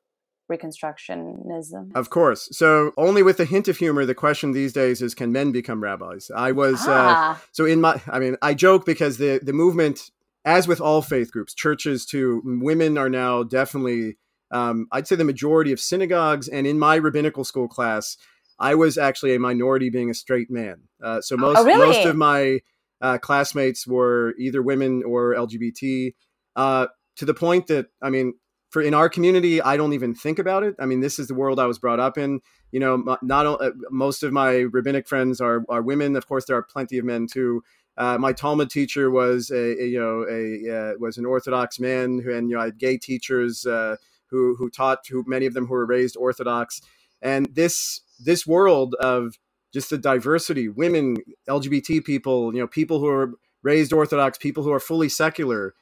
Reconstructionism? 0.51 1.95
Of 1.95 2.11
course. 2.11 2.49
So, 2.53 2.93
only 2.97 3.23
with 3.23 3.41
a 3.41 3.45
hint 3.45 3.69
of 3.69 3.79
humor, 3.79 4.05
the 4.05 4.15
question 4.15 4.53
these 4.53 4.73
days 4.73 5.01
is 5.01 5.15
can 5.15 5.33
men 5.33 5.53
become 5.53 5.83
rabbis? 5.83 6.31
I 6.35 6.53
was, 6.53 6.87
uh, 6.87 6.93
ah. 6.93 7.35
uh, 7.35 7.39
so 7.53 7.65
in 7.65 7.81
my, 7.81 8.01
I 8.09 8.19
mean, 8.19 8.37
I 8.43 8.55
joke 8.55 8.85
because 8.85 9.19
the, 9.19 9.41
the 9.43 9.53
movement, 9.53 10.11
as 10.45 10.69
with 10.69 10.81
all 10.81 11.03
faith 11.03 11.33
groups, 11.33 11.55
churches 11.55 12.05
too, 12.05 12.43
women 12.45 12.99
are 12.99 13.09
now 13.09 13.43
definitely, 13.43 14.19
um, 14.51 14.87
I'd 14.93 15.09
say 15.09 15.17
the 15.17 15.25
majority 15.25 15.73
of 15.73 15.81
synagogues. 15.81 16.49
And 16.49 16.67
in 16.67 16.79
my 16.79 16.97
rabbinical 16.97 17.45
school 17.45 17.69
class, 17.69 18.19
I 18.59 18.75
was 18.75 18.99
actually 18.99 19.35
a 19.35 19.41
minority 19.41 19.89
being 19.89 20.11
a 20.11 20.15
straight 20.15 20.51
man. 20.51 20.83
Uh, 21.03 21.21
so, 21.23 21.37
most, 21.37 21.59
oh, 21.59 21.65
really? 21.65 21.87
most 21.87 22.07
of 22.07 22.17
my 22.17 22.61
uh, 23.01 23.19
classmates 23.19 23.87
were 23.87 24.35
either 24.39 24.63
women 24.63 25.03
or 25.05 25.35
LGBT. 25.35 26.15
Uh, 26.55 26.87
to 27.17 27.25
the 27.25 27.35
point 27.35 27.69
that 27.69 27.87
I 28.03 28.11
mean, 28.11 28.35
for 28.75 28.83
in 28.83 28.93
our 28.93 29.09
community, 29.09 29.63
I 29.63 29.77
don't 29.77 29.93
even 29.93 30.17
think 30.17 30.41
about 30.41 30.65
it. 30.65 30.75
I 30.81 30.87
mean, 30.87 30.99
this 30.99 31.21
is 31.21 31.29
the 31.29 31.35
world 31.35 31.61
I 31.61 31.67
was 31.67 31.79
brought 31.79 32.01
up 32.01 32.19
in. 32.19 32.41
You 32.73 32.81
know, 32.81 33.17
not 33.23 33.47
uh, 33.47 33.71
most 33.89 34.25
of 34.25 34.33
my 34.33 34.63
rabbinic 34.63 35.07
friends 35.07 35.41
are 35.41 35.65
are 35.69 35.81
women. 35.81 36.17
Of 36.17 36.27
course, 36.27 36.47
there 36.47 36.57
are 36.57 36.63
plenty 36.63 36.99
of 36.99 37.05
men 37.05 37.29
too. 37.29 37.63
Uh, 37.97 38.19
my 38.19 38.33
Talmud 38.33 38.71
teacher 38.71 39.13
was 39.13 39.53
a, 39.53 39.81
a 39.81 39.87
you 39.87 40.01
know 40.01 40.27
a 40.29 40.77
uh, 40.77 40.95
was 40.99 41.19
an 41.19 41.25
Orthodox 41.25 41.79
man, 41.79 42.19
who, 42.19 42.35
and 42.35 42.51
you 42.51 42.57
know 42.57 42.63
I 42.63 42.65
had 42.65 42.79
gay 42.79 42.99
teachers 42.99 43.65
uh, 43.65 43.95
who 44.27 44.57
who 44.57 44.69
taught 44.71 45.07
who 45.09 45.23
many 45.25 45.47
of 45.47 45.55
them 45.55 45.67
who 45.67 45.75
were 45.75 45.87
raised 45.87 46.17
Orthodox, 46.17 46.81
and 47.23 47.47
this 47.55 48.01
this 48.19 48.45
world 48.45 48.97
of 48.99 49.39
just 49.73 49.89
the 49.91 49.99
diversity, 49.99 50.69
women, 50.69 51.19
LGBT 51.49 52.05
people, 52.05 52.53
you 52.53 52.61
know, 52.61 52.67
people 52.67 52.99
who 52.99 53.09
are 53.09 53.35
raised 53.63 53.93
Orthodox, 53.93 54.37
people 54.37 54.65
who 54.65 54.73
are 54.73 54.81
fully 54.81 55.09
secular, 55.09 55.75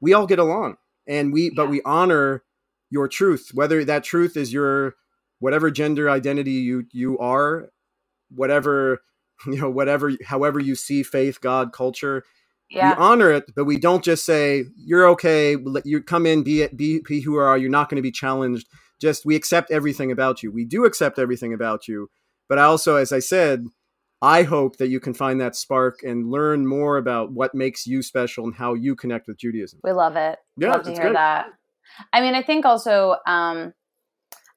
we 0.00 0.12
all 0.12 0.28
get 0.28 0.38
along 0.38 0.76
and 1.08 1.32
we 1.32 1.44
yeah. 1.44 1.50
but 1.56 1.68
we 1.68 1.80
honor 1.84 2.44
your 2.90 3.08
truth 3.08 3.50
whether 3.54 3.84
that 3.84 4.04
truth 4.04 4.36
is 4.36 4.52
your 4.52 4.94
whatever 5.40 5.70
gender 5.70 6.08
identity 6.08 6.52
you 6.52 6.84
you 6.92 7.18
are 7.18 7.70
whatever 8.30 9.00
you 9.46 9.56
know 9.56 9.70
whatever 9.70 10.12
however 10.26 10.60
you 10.60 10.74
see 10.74 11.02
faith 11.02 11.40
god 11.40 11.72
culture 11.72 12.24
yeah. 12.70 12.90
we 12.90 13.02
honor 13.02 13.32
it 13.32 13.44
but 13.56 13.64
we 13.64 13.78
don't 13.78 14.04
just 14.04 14.24
say 14.24 14.64
you're 14.76 15.08
okay 15.08 15.56
let 15.56 15.86
you 15.86 16.02
come 16.02 16.26
in 16.26 16.42
be 16.42 16.62
it 16.62 16.76
be, 16.76 17.00
be 17.00 17.20
who 17.20 17.32
you 17.32 17.38
are 17.38 17.56
you're 17.56 17.70
not 17.70 17.88
going 17.88 17.96
to 17.96 18.02
be 18.02 18.12
challenged 18.12 18.68
just 19.00 19.24
we 19.24 19.34
accept 19.36 19.70
everything 19.70 20.12
about 20.12 20.42
you 20.42 20.52
we 20.52 20.64
do 20.64 20.84
accept 20.84 21.18
everything 21.18 21.54
about 21.54 21.88
you 21.88 22.10
but 22.48 22.58
i 22.58 22.64
also 22.64 22.96
as 22.96 23.12
i 23.12 23.18
said 23.18 23.64
I 24.20 24.42
hope 24.42 24.78
that 24.78 24.88
you 24.88 24.98
can 24.98 25.14
find 25.14 25.40
that 25.40 25.54
spark 25.54 26.02
and 26.02 26.30
learn 26.30 26.66
more 26.66 26.96
about 26.96 27.32
what 27.32 27.54
makes 27.54 27.86
you 27.86 28.02
special 28.02 28.44
and 28.44 28.54
how 28.54 28.74
you 28.74 28.96
connect 28.96 29.28
with 29.28 29.38
Judaism. 29.38 29.80
We 29.84 29.92
love 29.92 30.16
it. 30.16 30.38
Yeah, 30.56 30.72
love 30.72 30.84
to 30.84 30.92
hear 30.92 31.12
that. 31.12 31.46
I 32.12 32.20
mean, 32.20 32.34
I 32.34 32.42
think 32.42 32.64
also, 32.64 33.16
um, 33.26 33.74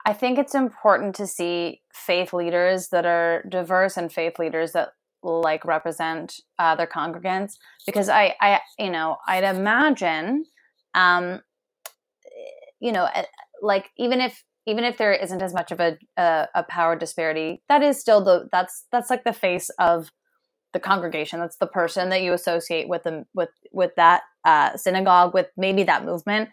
I 0.06 0.13
think 0.13 0.39
it's 0.39 0.56
important 0.56 1.15
to 1.15 1.28
see 1.28 1.82
faith 1.93 2.34
leaders 2.34 2.89
that 2.89 3.06
are 3.06 3.43
diverse 3.50 3.97
and 3.97 4.12
faith 4.12 4.39
leaders 4.39 4.71
that 4.71 4.93
like 5.24 5.63
represent 5.65 6.39
uh, 6.58 6.76
their 6.76 6.88
congregants 6.88 7.58
because 7.86 8.10
I, 8.10 8.36
I, 8.41 8.60
you 8.80 8.89
know, 8.89 9.17
I'd 9.28 9.43
imagine, 9.43 10.45
um, 10.95 11.41
you 12.80 12.91
know, 12.91 13.08
like 13.62 13.91
even 13.97 14.19
if 14.21 14.43
even 14.65 14.84
if 14.84 14.97
there 14.97 15.13
isn't 15.13 15.41
as 15.41 15.54
much 15.54 15.71
of 15.71 15.80
a, 15.80 15.97
a, 16.17 16.47
a 16.56 16.63
power 16.63 16.95
disparity, 16.95 17.63
that 17.69 17.82
is 17.82 18.00
still 18.00 18.24
the 18.24 18.47
that's 18.52 18.86
that's 18.91 19.10
like 19.10 19.24
the 19.24 19.34
face 19.34 19.69
of 19.80 20.12
the 20.74 20.80
congregation. 20.80 21.39
That's 21.39 21.58
the 21.58 21.67
person 21.67 22.10
that 22.10 22.21
you 22.21 22.34
associate 22.34 22.88
with 22.88 23.04
them 23.04 23.26
with 23.34 23.50
with 23.71 23.91
that 23.97 24.21
uh, 24.45 24.78
synagogue, 24.78 25.34
with 25.34 25.47
maybe 25.58 25.84
that 25.84 26.06
movement. 26.06 26.50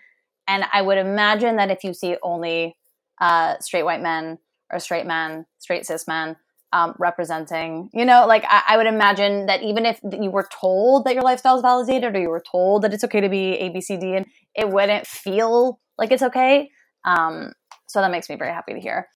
And 0.46 0.64
I 0.72 0.82
would 0.82 0.98
imagine 0.98 1.56
that 1.56 1.70
if 1.70 1.84
you 1.84 1.92
see 1.92 2.16
only 2.22 2.76
uh, 3.20 3.58
straight 3.60 3.82
white 3.82 4.02
men 4.02 4.38
or 4.72 4.78
straight 4.78 5.06
men, 5.06 5.44
straight 5.58 5.86
cis 5.86 6.08
men 6.08 6.36
um, 6.72 6.94
representing, 6.98 7.90
you 7.92 8.04
know, 8.04 8.26
like 8.26 8.44
I, 8.46 8.62
I, 8.68 8.76
would 8.76 8.86
imagine 8.86 9.46
that 9.46 9.62
even 9.62 9.86
if 9.86 10.00
you 10.02 10.30
were 10.30 10.46
told 10.60 11.06
that 11.06 11.14
your 11.14 11.22
lifestyle 11.22 11.56
is 11.56 11.62
validated 11.62 12.14
or 12.14 12.20
you 12.20 12.28
were 12.28 12.44
told 12.50 12.82
that 12.82 12.92
it's 12.92 13.04
okay 13.04 13.20
to 13.22 13.28
be 13.28 13.54
A, 13.54 13.70
B, 13.70 13.80
C, 13.80 13.96
D, 13.96 14.14
and 14.14 14.26
it 14.54 14.68
wouldn't 14.68 15.06
feel 15.06 15.80
like 15.96 16.12
it's 16.12 16.22
okay. 16.22 16.70
Um, 17.06 17.52
so 17.88 18.00
that 18.00 18.10
makes 18.10 18.28
me 18.28 18.36
very 18.36 18.52
happy 18.52 18.74
to 18.74 18.80
hear. 18.80 19.08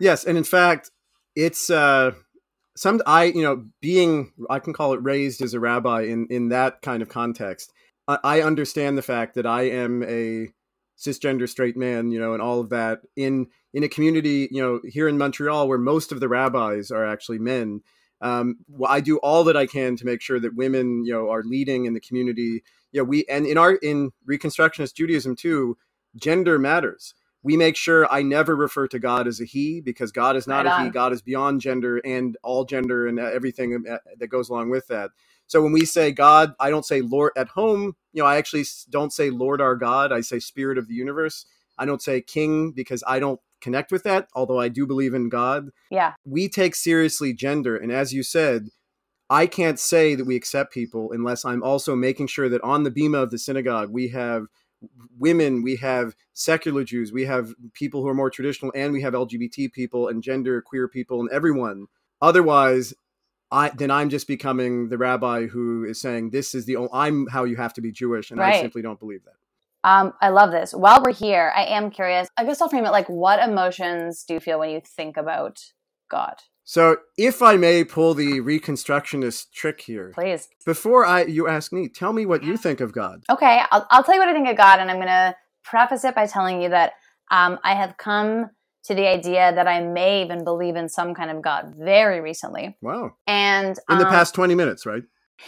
Yes, 0.00 0.24
and 0.24 0.36
in 0.36 0.44
fact, 0.44 0.90
it's 1.36 1.70
uh, 1.70 2.12
some 2.76 3.00
I 3.06 3.24
you 3.24 3.42
know 3.42 3.66
being 3.80 4.32
I 4.50 4.58
can 4.58 4.72
call 4.72 4.92
it 4.94 5.02
raised 5.02 5.42
as 5.42 5.54
a 5.54 5.60
rabbi 5.60 6.02
in 6.02 6.26
in 6.30 6.48
that 6.48 6.82
kind 6.82 7.02
of 7.02 7.08
context. 7.08 7.72
I, 8.08 8.18
I 8.24 8.42
understand 8.42 8.98
the 8.98 9.02
fact 9.02 9.34
that 9.34 9.46
I 9.46 9.62
am 9.62 10.02
a 10.02 10.48
cisgender 10.98 11.48
straight 11.48 11.76
man, 11.76 12.10
you 12.10 12.18
know, 12.18 12.32
and 12.32 12.42
all 12.42 12.60
of 12.60 12.70
that 12.70 13.00
in 13.16 13.48
in 13.74 13.84
a 13.84 13.88
community, 13.88 14.48
you 14.50 14.62
know, 14.62 14.80
here 14.84 15.08
in 15.08 15.18
Montreal 15.18 15.68
where 15.68 15.78
most 15.78 16.10
of 16.10 16.20
the 16.20 16.28
rabbis 16.28 16.90
are 16.90 17.04
actually 17.04 17.38
men. 17.38 17.82
Um, 18.22 18.56
I 18.88 19.00
do 19.00 19.18
all 19.18 19.44
that 19.44 19.56
I 19.56 19.66
can 19.66 19.96
to 19.96 20.06
make 20.06 20.22
sure 20.22 20.40
that 20.40 20.56
women, 20.56 21.04
you 21.04 21.12
know, 21.12 21.28
are 21.28 21.42
leading 21.42 21.84
in 21.84 21.92
the 21.92 22.00
community. 22.00 22.64
You 22.92 23.00
know, 23.00 23.04
we 23.04 23.26
and 23.28 23.46
in 23.46 23.58
our 23.58 23.74
in 23.74 24.12
Reconstructionist 24.28 24.94
Judaism 24.94 25.36
too, 25.36 25.76
gender 26.16 26.58
matters. 26.58 27.14
We 27.42 27.56
make 27.56 27.76
sure 27.76 28.10
I 28.12 28.22
never 28.22 28.56
refer 28.56 28.88
to 28.88 28.98
God 28.98 29.28
as 29.28 29.40
a 29.40 29.44
he 29.44 29.80
because 29.80 30.10
God 30.10 30.36
is 30.36 30.46
not 30.46 30.66
right 30.66 30.80
a 30.80 30.84
he. 30.84 30.90
God 30.90 31.12
is 31.12 31.22
beyond 31.22 31.60
gender 31.60 31.98
and 31.98 32.36
all 32.42 32.64
gender 32.64 33.06
and 33.06 33.18
everything 33.18 33.84
uh, 33.88 33.98
that 34.18 34.28
goes 34.28 34.48
along 34.48 34.70
with 34.70 34.88
that. 34.88 35.10
So 35.46 35.62
when 35.62 35.72
we 35.72 35.84
say 35.84 36.10
God, 36.10 36.54
I 36.58 36.70
don't 36.70 36.84
say 36.84 37.02
Lord 37.02 37.32
at 37.36 37.48
home. 37.48 37.94
You 38.12 38.22
know, 38.22 38.26
I 38.26 38.36
actually 38.36 38.64
don't 38.90 39.12
say 39.12 39.30
Lord 39.30 39.60
our 39.60 39.76
God. 39.76 40.12
I 40.12 40.20
say 40.22 40.40
Spirit 40.40 40.76
of 40.76 40.88
the 40.88 40.94
universe. 40.94 41.46
I 41.78 41.84
don't 41.84 42.02
say 42.02 42.20
King 42.20 42.72
because 42.72 43.04
I 43.06 43.20
don't 43.20 43.40
connect 43.60 43.92
with 43.92 44.02
that, 44.04 44.28
although 44.34 44.60
I 44.60 44.68
do 44.68 44.86
believe 44.86 45.14
in 45.14 45.28
God. 45.28 45.70
Yeah. 45.90 46.14
We 46.24 46.48
take 46.48 46.74
seriously 46.74 47.32
gender. 47.32 47.76
And 47.76 47.92
as 47.92 48.12
you 48.12 48.22
said, 48.22 48.68
I 49.28 49.46
can't 49.46 49.78
say 49.78 50.14
that 50.14 50.24
we 50.26 50.36
accept 50.36 50.72
people 50.72 51.10
unless 51.12 51.44
I'm 51.44 51.62
also 51.62 51.96
making 51.96 52.28
sure 52.28 52.48
that 52.48 52.62
on 52.62 52.84
the 52.84 52.90
bema 52.90 53.18
of 53.18 53.30
the 53.30 53.38
synagogue, 53.38 53.90
we 53.90 54.08
have 54.08 54.46
women, 55.18 55.62
we 55.62 55.76
have 55.76 56.14
secular 56.32 56.84
Jews, 56.84 57.12
we 57.12 57.24
have 57.24 57.54
people 57.72 58.02
who 58.02 58.08
are 58.08 58.14
more 58.14 58.30
traditional, 58.30 58.72
and 58.74 58.92
we 58.92 59.02
have 59.02 59.14
LGBT 59.14 59.72
people 59.72 60.08
and 60.08 60.22
gender 60.22 60.62
queer 60.62 60.88
people 60.88 61.20
and 61.20 61.30
everyone. 61.30 61.86
Otherwise, 62.20 62.94
I 63.50 63.70
then 63.70 63.90
I'm 63.90 64.10
just 64.10 64.26
becoming 64.26 64.88
the 64.88 64.98
rabbi 64.98 65.46
who 65.46 65.84
is 65.84 66.00
saying 66.00 66.30
this 66.30 66.54
is 66.54 66.64
the 66.66 66.76
only, 66.76 66.90
I'm 66.92 67.26
how 67.28 67.44
you 67.44 67.56
have 67.56 67.72
to 67.74 67.80
be 67.80 67.92
Jewish, 67.92 68.30
and 68.30 68.40
right. 68.40 68.56
I 68.56 68.60
simply 68.60 68.82
don't 68.82 68.98
believe 68.98 69.24
that. 69.24 69.34
Um, 69.88 70.14
I 70.20 70.30
love 70.30 70.50
this. 70.50 70.72
While 70.72 71.00
we're 71.02 71.12
here, 71.12 71.52
I 71.54 71.64
am 71.66 71.90
curious. 71.90 72.28
I 72.36 72.44
guess 72.44 72.60
I'll 72.60 72.68
frame 72.68 72.84
it 72.84 72.90
like, 72.90 73.08
what 73.08 73.38
emotions 73.38 74.24
do 74.24 74.34
you 74.34 74.40
feel 74.40 74.58
when 74.58 74.70
you 74.70 74.80
think 74.84 75.16
about 75.16 75.62
God? 76.10 76.34
So, 76.68 76.96
if 77.16 77.42
I 77.42 77.56
may 77.56 77.84
pull 77.84 78.14
the 78.14 78.40
Reconstructionist 78.40 79.52
trick 79.52 79.80
here, 79.80 80.10
please. 80.12 80.48
Before 80.64 81.06
I 81.06 81.22
you 81.22 81.46
ask 81.46 81.72
me, 81.72 81.88
tell 81.88 82.12
me 82.12 82.26
what 82.26 82.42
you 82.42 82.56
think 82.56 82.80
of 82.80 82.92
God. 82.92 83.22
Okay, 83.30 83.60
I'll, 83.70 83.86
I'll 83.88 84.02
tell 84.02 84.16
you 84.16 84.20
what 84.20 84.28
I 84.28 84.32
think 84.32 84.48
of 84.48 84.56
God, 84.56 84.80
and 84.80 84.90
I'm 84.90 84.96
going 84.96 85.06
to 85.06 85.36
preface 85.62 86.04
it 86.04 86.16
by 86.16 86.26
telling 86.26 86.60
you 86.60 86.70
that 86.70 86.94
um, 87.30 87.60
I 87.62 87.76
have 87.76 87.96
come 87.98 88.50
to 88.86 88.94
the 88.96 89.06
idea 89.06 89.54
that 89.54 89.68
I 89.68 89.80
may 89.80 90.22
even 90.24 90.42
believe 90.42 90.74
in 90.74 90.88
some 90.88 91.14
kind 91.14 91.30
of 91.30 91.40
God 91.40 91.74
very 91.78 92.20
recently. 92.20 92.76
Wow! 92.82 93.12
And 93.28 93.78
in 93.88 93.98
the 93.98 94.06
um, 94.06 94.12
past 94.12 94.34
twenty 94.34 94.56
minutes, 94.56 94.84
right? 94.84 95.04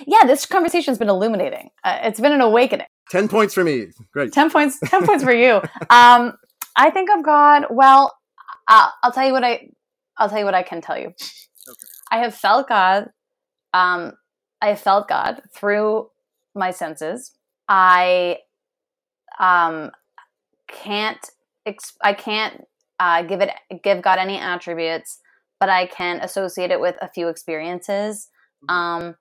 Yeah, 0.06 0.24
this 0.24 0.46
conversation's 0.46 0.98
been 0.98 1.08
illuminating. 1.08 1.70
Uh, 1.82 1.98
it's 2.02 2.20
been 2.20 2.32
an 2.32 2.42
awakening. 2.42 2.86
10 3.10 3.26
points 3.26 3.54
for 3.54 3.64
me. 3.64 3.86
Great. 4.12 4.34
10 4.34 4.50
points 4.50 4.78
10 4.84 5.06
points 5.06 5.24
for 5.24 5.32
you. 5.32 5.62
Um 5.90 6.34
I 6.76 6.90
think 6.90 7.08
of 7.10 7.24
God, 7.24 7.64
well, 7.70 8.14
uh, 8.68 8.90
I'll 9.02 9.10
tell 9.10 9.26
you 9.26 9.32
what 9.32 9.42
I 9.42 9.70
I'll 10.18 10.28
tell 10.28 10.38
you 10.38 10.44
what 10.44 10.54
I 10.54 10.62
can 10.62 10.80
tell 10.80 10.98
you. 10.98 11.08
Okay. 11.08 11.86
I 12.10 12.18
have 12.18 12.34
felt 12.34 12.68
God 12.68 13.10
um 13.74 14.12
I 14.60 14.68
have 14.68 14.80
felt 14.80 15.08
God 15.08 15.42
through 15.54 16.08
my 16.54 16.70
senses. 16.70 17.32
I 17.68 18.38
um 19.38 19.90
can't 20.68 21.24
I 22.02 22.14
can't 22.14 22.64
uh, 23.00 23.22
give 23.22 23.40
it 23.40 23.50
give 23.82 24.02
God 24.02 24.18
any 24.18 24.38
attributes, 24.38 25.20
but 25.60 25.68
I 25.68 25.86
can 25.86 26.20
associate 26.20 26.70
it 26.70 26.80
with 26.80 26.96
a 27.02 27.08
few 27.08 27.28
experiences. 27.28 28.28
Mm-hmm. 28.68 28.74
Um 28.74 29.16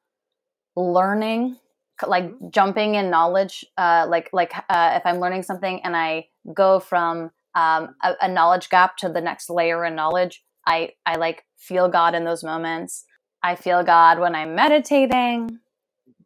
learning 0.75 1.57
like 2.05 2.25
mm-hmm. 2.25 2.49
jumping 2.51 2.95
in 2.95 3.09
knowledge 3.09 3.65
uh, 3.77 4.05
like 4.07 4.29
like 4.31 4.53
uh, 4.69 4.91
if 4.93 5.01
i'm 5.05 5.19
learning 5.19 5.41
something 5.41 5.81
and 5.83 5.97
i 5.97 6.25
go 6.53 6.79
from 6.79 7.31
um, 7.55 7.95
a, 8.03 8.13
a, 8.21 8.27
knowledge 8.27 8.69
gap 8.69 8.97
to 8.97 9.09
the 9.09 9.19
next 9.19 9.49
layer 9.49 9.83
in 9.83 9.95
knowledge 9.95 10.43
i 10.67 10.91
i 11.05 11.15
like 11.15 11.43
feel 11.57 11.89
god 11.89 12.13
in 12.13 12.23
those 12.23 12.43
moments. 12.43 13.05
I 13.43 13.55
feel 13.55 13.83
god 13.83 14.19
when 14.19 14.35
i'm 14.35 14.55
meditating 14.55 15.59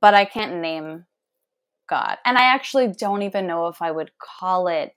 but 0.02 0.14
i 0.14 0.26
can't 0.26 0.56
name 0.56 1.06
god. 1.90 2.18
And 2.26 2.38
i 2.38 2.44
actually 2.44 2.88
don't 2.88 3.22
even 3.22 3.48
know 3.48 3.68
if 3.68 3.82
i 3.82 3.92
would 3.92 4.12
call 4.20 4.68
it 4.68 4.94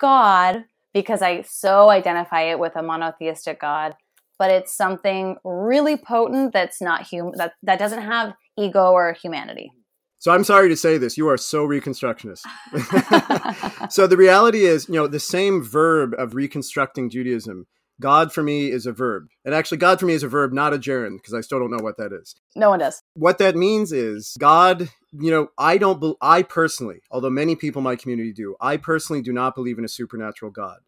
god 0.00 0.64
because 0.92 1.22
i 1.22 1.42
so 1.42 1.88
identify 1.88 2.42
it 2.42 2.58
with 2.58 2.76
a 2.76 2.82
monotheistic 2.82 3.60
god 3.60 3.94
but 4.38 4.50
it's 4.50 4.76
something 4.76 5.36
really 5.44 5.96
potent 5.96 6.52
that's 6.52 6.80
not 6.80 7.06
human 7.06 7.32
that 7.36 7.52
that 7.62 7.78
doesn't 7.78 8.02
have 8.02 8.34
ego 8.58 8.92
or 8.92 9.12
humanity. 9.14 9.72
So 10.18 10.32
I'm 10.32 10.44
sorry 10.44 10.68
to 10.70 10.76
say 10.76 10.98
this, 10.98 11.16
you 11.16 11.28
are 11.28 11.36
so 11.36 11.66
reconstructionist. 11.66 12.40
so 13.92 14.06
the 14.06 14.16
reality 14.16 14.64
is, 14.64 14.88
you 14.88 14.94
know, 14.94 15.06
the 15.06 15.20
same 15.20 15.62
verb 15.62 16.14
of 16.18 16.34
reconstructing 16.34 17.10
Judaism, 17.10 17.66
God 18.00 18.32
for 18.32 18.42
me 18.42 18.70
is 18.70 18.86
a 18.86 18.92
verb. 18.92 19.28
And 19.44 19.54
actually 19.54 19.78
God 19.78 19.98
for 20.00 20.06
me 20.06 20.14
is 20.14 20.22
a 20.22 20.28
verb, 20.28 20.52
not 20.52 20.74
a 20.74 20.78
gerund, 20.78 21.18
because 21.18 21.34
I 21.34 21.40
still 21.40 21.58
don't 21.58 21.70
know 21.70 21.82
what 21.82 21.96
that 21.98 22.12
is. 22.12 22.34
No 22.54 22.70
one 22.70 22.78
does. 22.78 23.02
What 23.14 23.38
that 23.38 23.56
means 23.56 23.92
is 23.92 24.36
God, 24.38 24.88
you 25.12 25.30
know, 25.30 25.48
I 25.58 25.78
don't 25.78 26.00
be- 26.00 26.16
I 26.20 26.42
personally, 26.42 27.00
although 27.10 27.30
many 27.30 27.56
people 27.56 27.80
in 27.80 27.84
my 27.84 27.96
community 27.96 28.32
do, 28.32 28.56
I 28.60 28.76
personally 28.76 29.22
do 29.22 29.32
not 29.32 29.54
believe 29.54 29.78
in 29.78 29.84
a 29.84 29.88
supernatural 29.88 30.50
God. 30.50 30.78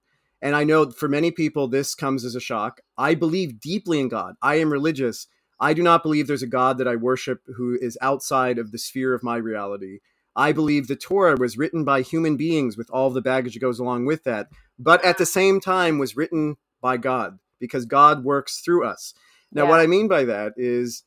And 0.41 0.55
I 0.55 0.65
know 0.65 0.91
for 0.91 1.09
many 1.09 1.31
people 1.31 1.67
this 1.67 1.95
comes 1.95 2.25
as 2.25 2.35
a 2.35 2.41
shock. 2.41 2.81
I 2.97 3.15
believe 3.15 3.61
deeply 3.61 3.99
in 3.99 4.09
God. 4.09 4.37
I 4.41 4.57
am 4.57 4.73
religious 4.73 5.27
I 5.61 5.75
do 5.75 5.83
not 5.83 6.03
believe 6.03 6.27
there's 6.27 6.43
a 6.43 6.47
God 6.47 6.79
that 6.79 6.89
I 6.89 6.97
worship 6.97 7.41
who 7.57 7.77
is 7.81 7.99
outside 8.01 8.59
of 8.59 8.71
the 8.71 8.79
sphere 8.79 9.13
of 9.13 9.25
my 9.25 9.37
reality. 9.37 9.99
I 10.37 10.53
believe 10.53 10.87
the 10.87 10.95
Torah 10.95 11.37
was 11.37 11.59
written 11.59 11.85
by 11.85 12.03
human 12.03 12.37
beings 12.37 12.77
with 12.77 12.89
all 12.91 13.11
the 13.11 13.21
baggage 13.21 13.55
that 13.55 13.61
goes 13.61 13.81
along 13.81 14.07
with 14.07 14.23
that, 14.23 14.49
but 14.79 15.05
at 15.05 15.19
the 15.19 15.27
same 15.27 15.61
time 15.61 15.99
was 15.99 16.17
written 16.17 16.57
by 16.81 16.97
God 16.97 17.39
because 17.61 17.87
God 17.87 18.25
works 18.25 18.61
through 18.61 18.87
us. 18.87 19.15
Now, 19.53 19.65
yeah. 19.65 19.71
what 19.71 19.81
I 19.81 19.87
mean 19.87 20.09
by 20.09 20.25
that 20.25 20.53
is 20.57 21.05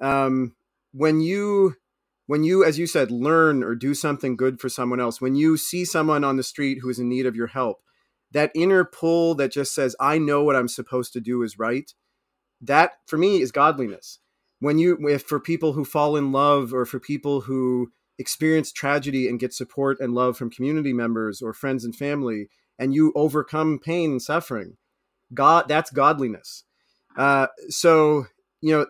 um, 0.00 0.54
when 0.92 1.20
you 1.20 1.74
when 2.26 2.42
you 2.42 2.64
as 2.64 2.78
you 2.78 2.86
said 2.86 3.10
learn 3.10 3.62
or 3.62 3.74
do 3.74 3.94
something 3.94 4.36
good 4.36 4.60
for 4.60 4.68
someone 4.68 5.00
else 5.00 5.20
when 5.20 5.34
you 5.34 5.56
see 5.56 5.84
someone 5.84 6.24
on 6.24 6.36
the 6.36 6.42
street 6.42 6.78
who 6.82 6.88
is 6.88 6.98
in 6.98 7.08
need 7.08 7.26
of 7.26 7.36
your 7.36 7.46
help 7.46 7.82
that 8.32 8.50
inner 8.54 8.84
pull 8.84 9.34
that 9.34 9.52
just 9.52 9.74
says 9.74 9.94
i 10.00 10.18
know 10.18 10.42
what 10.42 10.56
i'm 10.56 10.68
supposed 10.68 11.12
to 11.12 11.20
do 11.20 11.42
is 11.42 11.58
right 11.58 11.94
that 12.60 12.92
for 13.06 13.16
me 13.16 13.40
is 13.40 13.52
godliness 13.52 14.18
when 14.60 14.78
you 14.78 14.96
if 15.08 15.22
for 15.22 15.38
people 15.38 15.74
who 15.74 15.84
fall 15.84 16.16
in 16.16 16.32
love 16.32 16.72
or 16.72 16.84
for 16.84 16.98
people 16.98 17.42
who 17.42 17.92
experience 18.18 18.72
tragedy 18.72 19.28
and 19.28 19.40
get 19.40 19.52
support 19.52 20.00
and 20.00 20.14
love 20.14 20.36
from 20.36 20.50
community 20.50 20.92
members 20.92 21.42
or 21.42 21.52
friends 21.52 21.84
and 21.84 21.94
family 21.94 22.48
and 22.78 22.94
you 22.94 23.12
overcome 23.14 23.78
pain 23.78 24.12
and 24.12 24.22
suffering 24.22 24.76
god 25.34 25.66
that's 25.68 25.90
godliness 25.90 26.64
uh, 27.16 27.46
so 27.68 28.26
you 28.60 28.72
know 28.72 28.86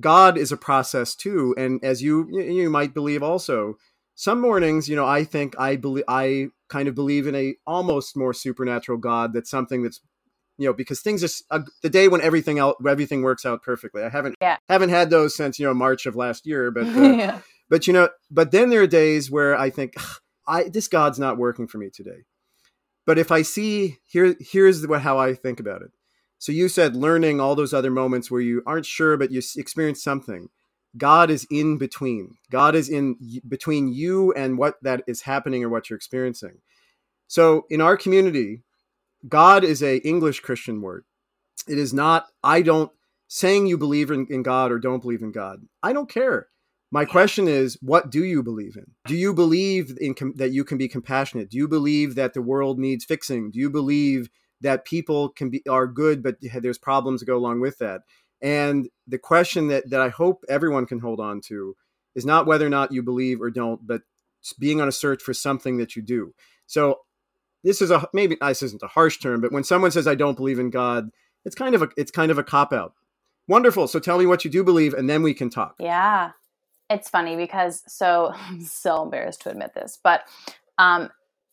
god 0.00 0.36
is 0.36 0.52
a 0.52 0.56
process 0.56 1.14
too 1.14 1.54
and 1.58 1.82
as 1.82 2.02
you 2.02 2.28
you 2.30 2.70
might 2.70 2.94
believe 2.94 3.22
also 3.22 3.74
some 4.14 4.40
mornings 4.40 4.88
you 4.88 4.94
know 4.94 5.06
i 5.06 5.24
think 5.24 5.58
i 5.58 5.76
believe 5.76 6.04
i 6.08 6.48
kind 6.68 6.88
of 6.88 6.94
believe 6.94 7.26
in 7.26 7.34
a 7.34 7.54
almost 7.66 8.16
more 8.16 8.32
supernatural 8.34 8.98
god 8.98 9.32
that's 9.32 9.50
something 9.50 9.82
that's 9.82 10.00
you 10.58 10.66
know 10.66 10.72
because 10.72 11.00
things 11.00 11.20
just 11.20 11.44
uh, 11.50 11.60
the 11.82 11.88
day 11.88 12.08
when 12.08 12.20
everything 12.20 12.58
out 12.58 12.76
everything 12.86 13.22
works 13.22 13.46
out 13.46 13.62
perfectly 13.62 14.02
i 14.02 14.08
haven't 14.08 14.34
yeah. 14.40 14.56
haven't 14.68 14.90
had 14.90 15.08
those 15.08 15.34
since 15.34 15.58
you 15.58 15.66
know 15.66 15.72
march 15.72 16.04
of 16.04 16.16
last 16.16 16.46
year 16.46 16.70
but 16.70 16.86
uh, 16.96 17.00
yeah. 17.00 17.38
but 17.70 17.86
you 17.86 17.92
know 17.92 18.08
but 18.30 18.50
then 18.50 18.68
there 18.68 18.82
are 18.82 18.86
days 18.86 19.30
where 19.30 19.56
i 19.56 19.70
think 19.70 19.94
i 20.46 20.64
this 20.64 20.88
god's 20.88 21.18
not 21.18 21.38
working 21.38 21.66
for 21.66 21.78
me 21.78 21.88
today 21.88 22.24
but 23.08 23.18
if 23.18 23.32
i 23.32 23.42
see 23.42 23.98
here 24.06 24.36
here's 24.38 24.86
what 24.86 25.02
how 25.02 25.18
i 25.18 25.34
think 25.34 25.58
about 25.58 25.82
it 25.82 25.90
so 26.38 26.52
you 26.52 26.68
said 26.68 26.94
learning 26.94 27.40
all 27.40 27.56
those 27.56 27.74
other 27.74 27.90
moments 27.90 28.30
where 28.30 28.40
you 28.40 28.62
aren't 28.66 28.86
sure 28.86 29.16
but 29.16 29.32
you 29.32 29.42
experience 29.56 30.04
something 30.04 30.48
god 30.96 31.30
is 31.30 31.46
in 31.50 31.78
between 31.78 32.36
god 32.50 32.76
is 32.76 32.88
in 32.88 33.16
between 33.48 33.88
you 33.88 34.32
and 34.34 34.58
what 34.58 34.76
that 34.82 35.02
is 35.08 35.22
happening 35.22 35.64
or 35.64 35.68
what 35.68 35.90
you're 35.90 35.96
experiencing 35.96 36.58
so 37.26 37.64
in 37.70 37.80
our 37.80 37.96
community 37.96 38.62
God 39.26 39.64
is 39.64 39.82
a 39.82 39.96
English 39.98 40.40
Christian 40.40 40.80
word. 40.80 41.04
It 41.66 41.78
is 41.78 41.92
not, 41.92 42.26
I 42.44 42.62
don't, 42.62 42.90
saying 43.26 43.66
you 43.66 43.76
believe 43.76 44.10
in, 44.10 44.26
in 44.30 44.42
God 44.42 44.70
or 44.70 44.78
don't 44.78 45.02
believe 45.02 45.22
in 45.22 45.32
God. 45.32 45.60
I 45.82 45.92
don't 45.92 46.08
care. 46.08 46.48
My 46.90 47.04
question 47.04 47.48
is, 47.48 47.76
what 47.82 48.10
do 48.10 48.24
you 48.24 48.42
believe 48.42 48.76
in? 48.76 48.86
Do 49.06 49.14
you 49.14 49.34
believe 49.34 49.96
in 50.00 50.14
com- 50.14 50.34
that 50.36 50.52
you 50.52 50.64
can 50.64 50.78
be 50.78 50.88
compassionate? 50.88 51.50
Do 51.50 51.58
you 51.58 51.68
believe 51.68 52.14
that 52.14 52.32
the 52.32 52.42
world 52.42 52.78
needs 52.78 53.04
fixing? 53.04 53.50
Do 53.50 53.58
you 53.58 53.68
believe 53.68 54.30
that 54.62 54.86
people 54.86 55.28
can 55.28 55.50
be 55.50 55.62
are 55.68 55.86
good, 55.86 56.22
but 56.22 56.36
there's 56.40 56.78
problems 56.78 57.20
that 57.20 57.26
go 57.26 57.36
along 57.36 57.60
with 57.60 57.78
that? 57.78 58.02
And 58.40 58.88
the 59.06 59.18
question 59.18 59.68
that 59.68 59.90
that 59.90 60.00
I 60.00 60.08
hope 60.08 60.44
everyone 60.48 60.86
can 60.86 61.00
hold 61.00 61.20
on 61.20 61.40
to 61.42 61.76
is 62.14 62.24
not 62.24 62.46
whether 62.46 62.66
or 62.66 62.70
not 62.70 62.92
you 62.92 63.02
believe 63.02 63.40
or 63.40 63.50
don't, 63.50 63.86
but 63.86 64.02
being 64.58 64.80
on 64.80 64.88
a 64.88 64.92
search 64.92 65.22
for 65.22 65.34
something 65.34 65.76
that 65.78 65.94
you 65.94 66.02
do. 66.02 66.34
So 66.66 67.00
this 67.64 67.82
is 67.82 67.90
a 67.90 68.08
maybe 68.12 68.40
uh, 68.40 68.48
this 68.48 68.62
isn't 68.62 68.82
a 68.82 68.88
harsh 68.88 69.18
term, 69.18 69.40
but 69.40 69.52
when 69.52 69.64
someone 69.64 69.90
says 69.90 70.06
I 70.06 70.14
don't 70.14 70.36
believe 70.36 70.58
in 70.58 70.70
God, 70.70 71.10
it's 71.44 71.54
kind 71.54 71.74
of 71.74 71.82
a 71.82 71.88
it's 71.96 72.10
kind 72.10 72.30
of 72.30 72.38
a 72.38 72.44
cop 72.44 72.72
out. 72.72 72.94
Wonderful. 73.46 73.88
So 73.88 73.98
tell 73.98 74.18
me 74.18 74.26
what 74.26 74.44
you 74.44 74.50
do 74.50 74.62
believe, 74.62 74.94
and 74.94 75.08
then 75.08 75.22
we 75.22 75.34
can 75.34 75.50
talk. 75.50 75.74
Yeah, 75.78 76.32
it's 76.90 77.08
funny 77.08 77.36
because 77.36 77.82
so 77.86 78.32
I'm 78.48 78.60
so 78.60 79.02
embarrassed 79.02 79.42
to 79.42 79.50
admit 79.50 79.74
this, 79.74 79.98
but 80.02 80.22
um, 80.78 81.10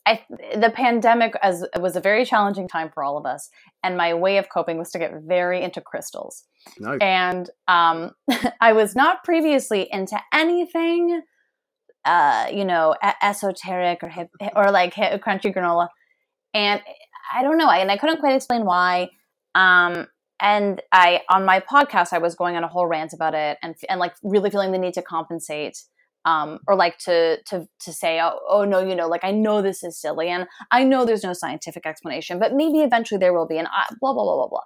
I, 0.07 0.23
the 0.55 0.71
pandemic 0.73 1.35
as 1.41 1.65
was 1.79 1.95
a 1.95 1.99
very 1.99 2.25
challenging 2.25 2.67
time 2.67 2.91
for 2.93 3.03
all 3.03 3.17
of 3.17 3.25
us, 3.25 3.49
and 3.83 3.97
my 3.97 4.13
way 4.13 4.37
of 4.37 4.49
coping 4.49 4.77
was 4.77 4.91
to 4.91 4.99
get 4.99 5.11
very 5.23 5.63
into 5.63 5.81
crystals. 5.81 6.43
Nice. 6.79 6.99
And 7.01 7.49
um, 7.67 8.11
I 8.61 8.73
was 8.73 8.95
not 8.95 9.23
previously 9.23 9.87
into 9.91 10.19
anything, 10.31 11.21
uh, 12.05 12.47
you 12.51 12.65
know, 12.65 12.95
esoteric 13.21 14.03
or 14.03 14.09
hip, 14.09 14.29
or 14.55 14.69
like 14.69 14.93
crunchy 14.93 15.53
granola, 15.55 15.87
and 16.53 16.81
I 17.33 17.41
don't 17.41 17.57
know, 17.57 17.69
and 17.69 17.91
I 17.91 17.97
couldn't 17.97 18.19
quite 18.19 18.35
explain 18.35 18.63
why. 18.63 19.09
Um, 19.55 20.07
and 20.41 20.81
I 20.91 21.21
on 21.29 21.45
my 21.45 21.59
podcast, 21.59 22.13
I 22.13 22.17
was 22.17 22.35
going 22.35 22.55
on 22.55 22.63
a 22.63 22.67
whole 22.67 22.87
rant 22.87 23.13
about 23.13 23.33
it, 23.33 23.57
and 23.63 23.75
and 23.89 23.99
like 23.99 24.15
really 24.23 24.49
feeling 24.49 24.71
the 24.71 24.77
need 24.77 24.93
to 24.95 25.01
compensate 25.01 25.77
um, 26.25 26.59
or 26.67 26.75
like 26.75 26.97
to 26.99 27.41
to 27.43 27.67
to 27.79 27.93
say, 27.93 28.19
oh, 28.19 28.39
oh 28.49 28.65
no, 28.65 28.79
you 28.79 28.95
know, 28.95 29.07
like 29.07 29.23
I 29.23 29.31
know 29.31 29.61
this 29.61 29.83
is 29.83 29.99
silly, 29.99 30.29
and 30.29 30.47
I 30.71 30.83
know 30.83 31.05
there's 31.05 31.23
no 31.23 31.33
scientific 31.33 31.85
explanation, 31.85 32.39
but 32.39 32.53
maybe 32.53 32.79
eventually 32.79 33.19
there 33.19 33.33
will 33.33 33.47
be, 33.47 33.57
and 33.57 33.67
I, 33.67 33.85
blah 34.01 34.13
blah 34.13 34.23
blah 34.23 34.35
blah 34.35 34.47
blah. 34.47 34.63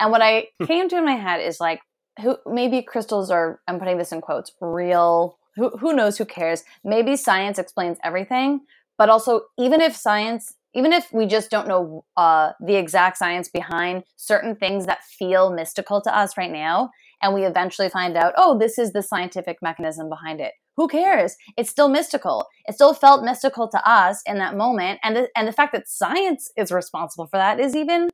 And 0.00 0.10
what 0.10 0.22
I 0.22 0.48
hmm. 0.58 0.66
came 0.66 0.88
to 0.88 0.96
in 0.96 1.04
my 1.04 1.14
head 1.14 1.40
is 1.40 1.60
like, 1.60 1.80
who 2.20 2.36
maybe 2.46 2.82
crystals 2.82 3.30
are. 3.30 3.60
I'm 3.68 3.78
putting 3.78 3.98
this 3.98 4.12
in 4.12 4.20
quotes. 4.20 4.52
Real. 4.60 5.38
Who 5.56 5.68
who 5.78 5.92
knows? 5.92 6.16
Who 6.16 6.24
cares? 6.24 6.64
Maybe 6.82 7.16
science 7.16 7.58
explains 7.58 7.98
everything, 8.02 8.62
but 8.96 9.10
also 9.10 9.42
even 9.58 9.82
if 9.82 9.94
science 9.94 10.54
even 10.74 10.92
if 10.92 11.12
we 11.12 11.26
just 11.26 11.50
don't 11.50 11.68
know 11.68 12.04
uh, 12.16 12.52
the 12.60 12.76
exact 12.76 13.18
science 13.18 13.48
behind 13.48 14.04
certain 14.16 14.56
things 14.56 14.86
that 14.86 15.04
feel 15.04 15.52
mystical 15.52 16.00
to 16.02 16.16
us 16.16 16.36
right 16.36 16.50
now, 16.50 16.90
and 17.22 17.34
we 17.34 17.44
eventually 17.44 17.88
find 17.88 18.16
out, 18.16 18.32
oh, 18.36 18.58
this 18.58 18.78
is 18.78 18.92
the 18.92 19.02
scientific 19.02 19.58
mechanism 19.62 20.08
behind 20.08 20.40
it. 20.40 20.52
Who 20.76 20.88
cares? 20.88 21.36
It's 21.56 21.70
still 21.70 21.88
mystical. 21.88 22.46
It 22.64 22.74
still 22.74 22.94
felt 22.94 23.24
mystical 23.24 23.68
to 23.68 23.88
us 23.88 24.22
in 24.26 24.38
that 24.38 24.56
moment, 24.56 25.00
and 25.02 25.16
the, 25.16 25.28
and 25.36 25.46
the 25.46 25.52
fact 25.52 25.72
that 25.74 25.88
science 25.88 26.50
is 26.56 26.72
responsible 26.72 27.26
for 27.26 27.36
that 27.36 27.60
is 27.60 27.76
even 27.76 28.08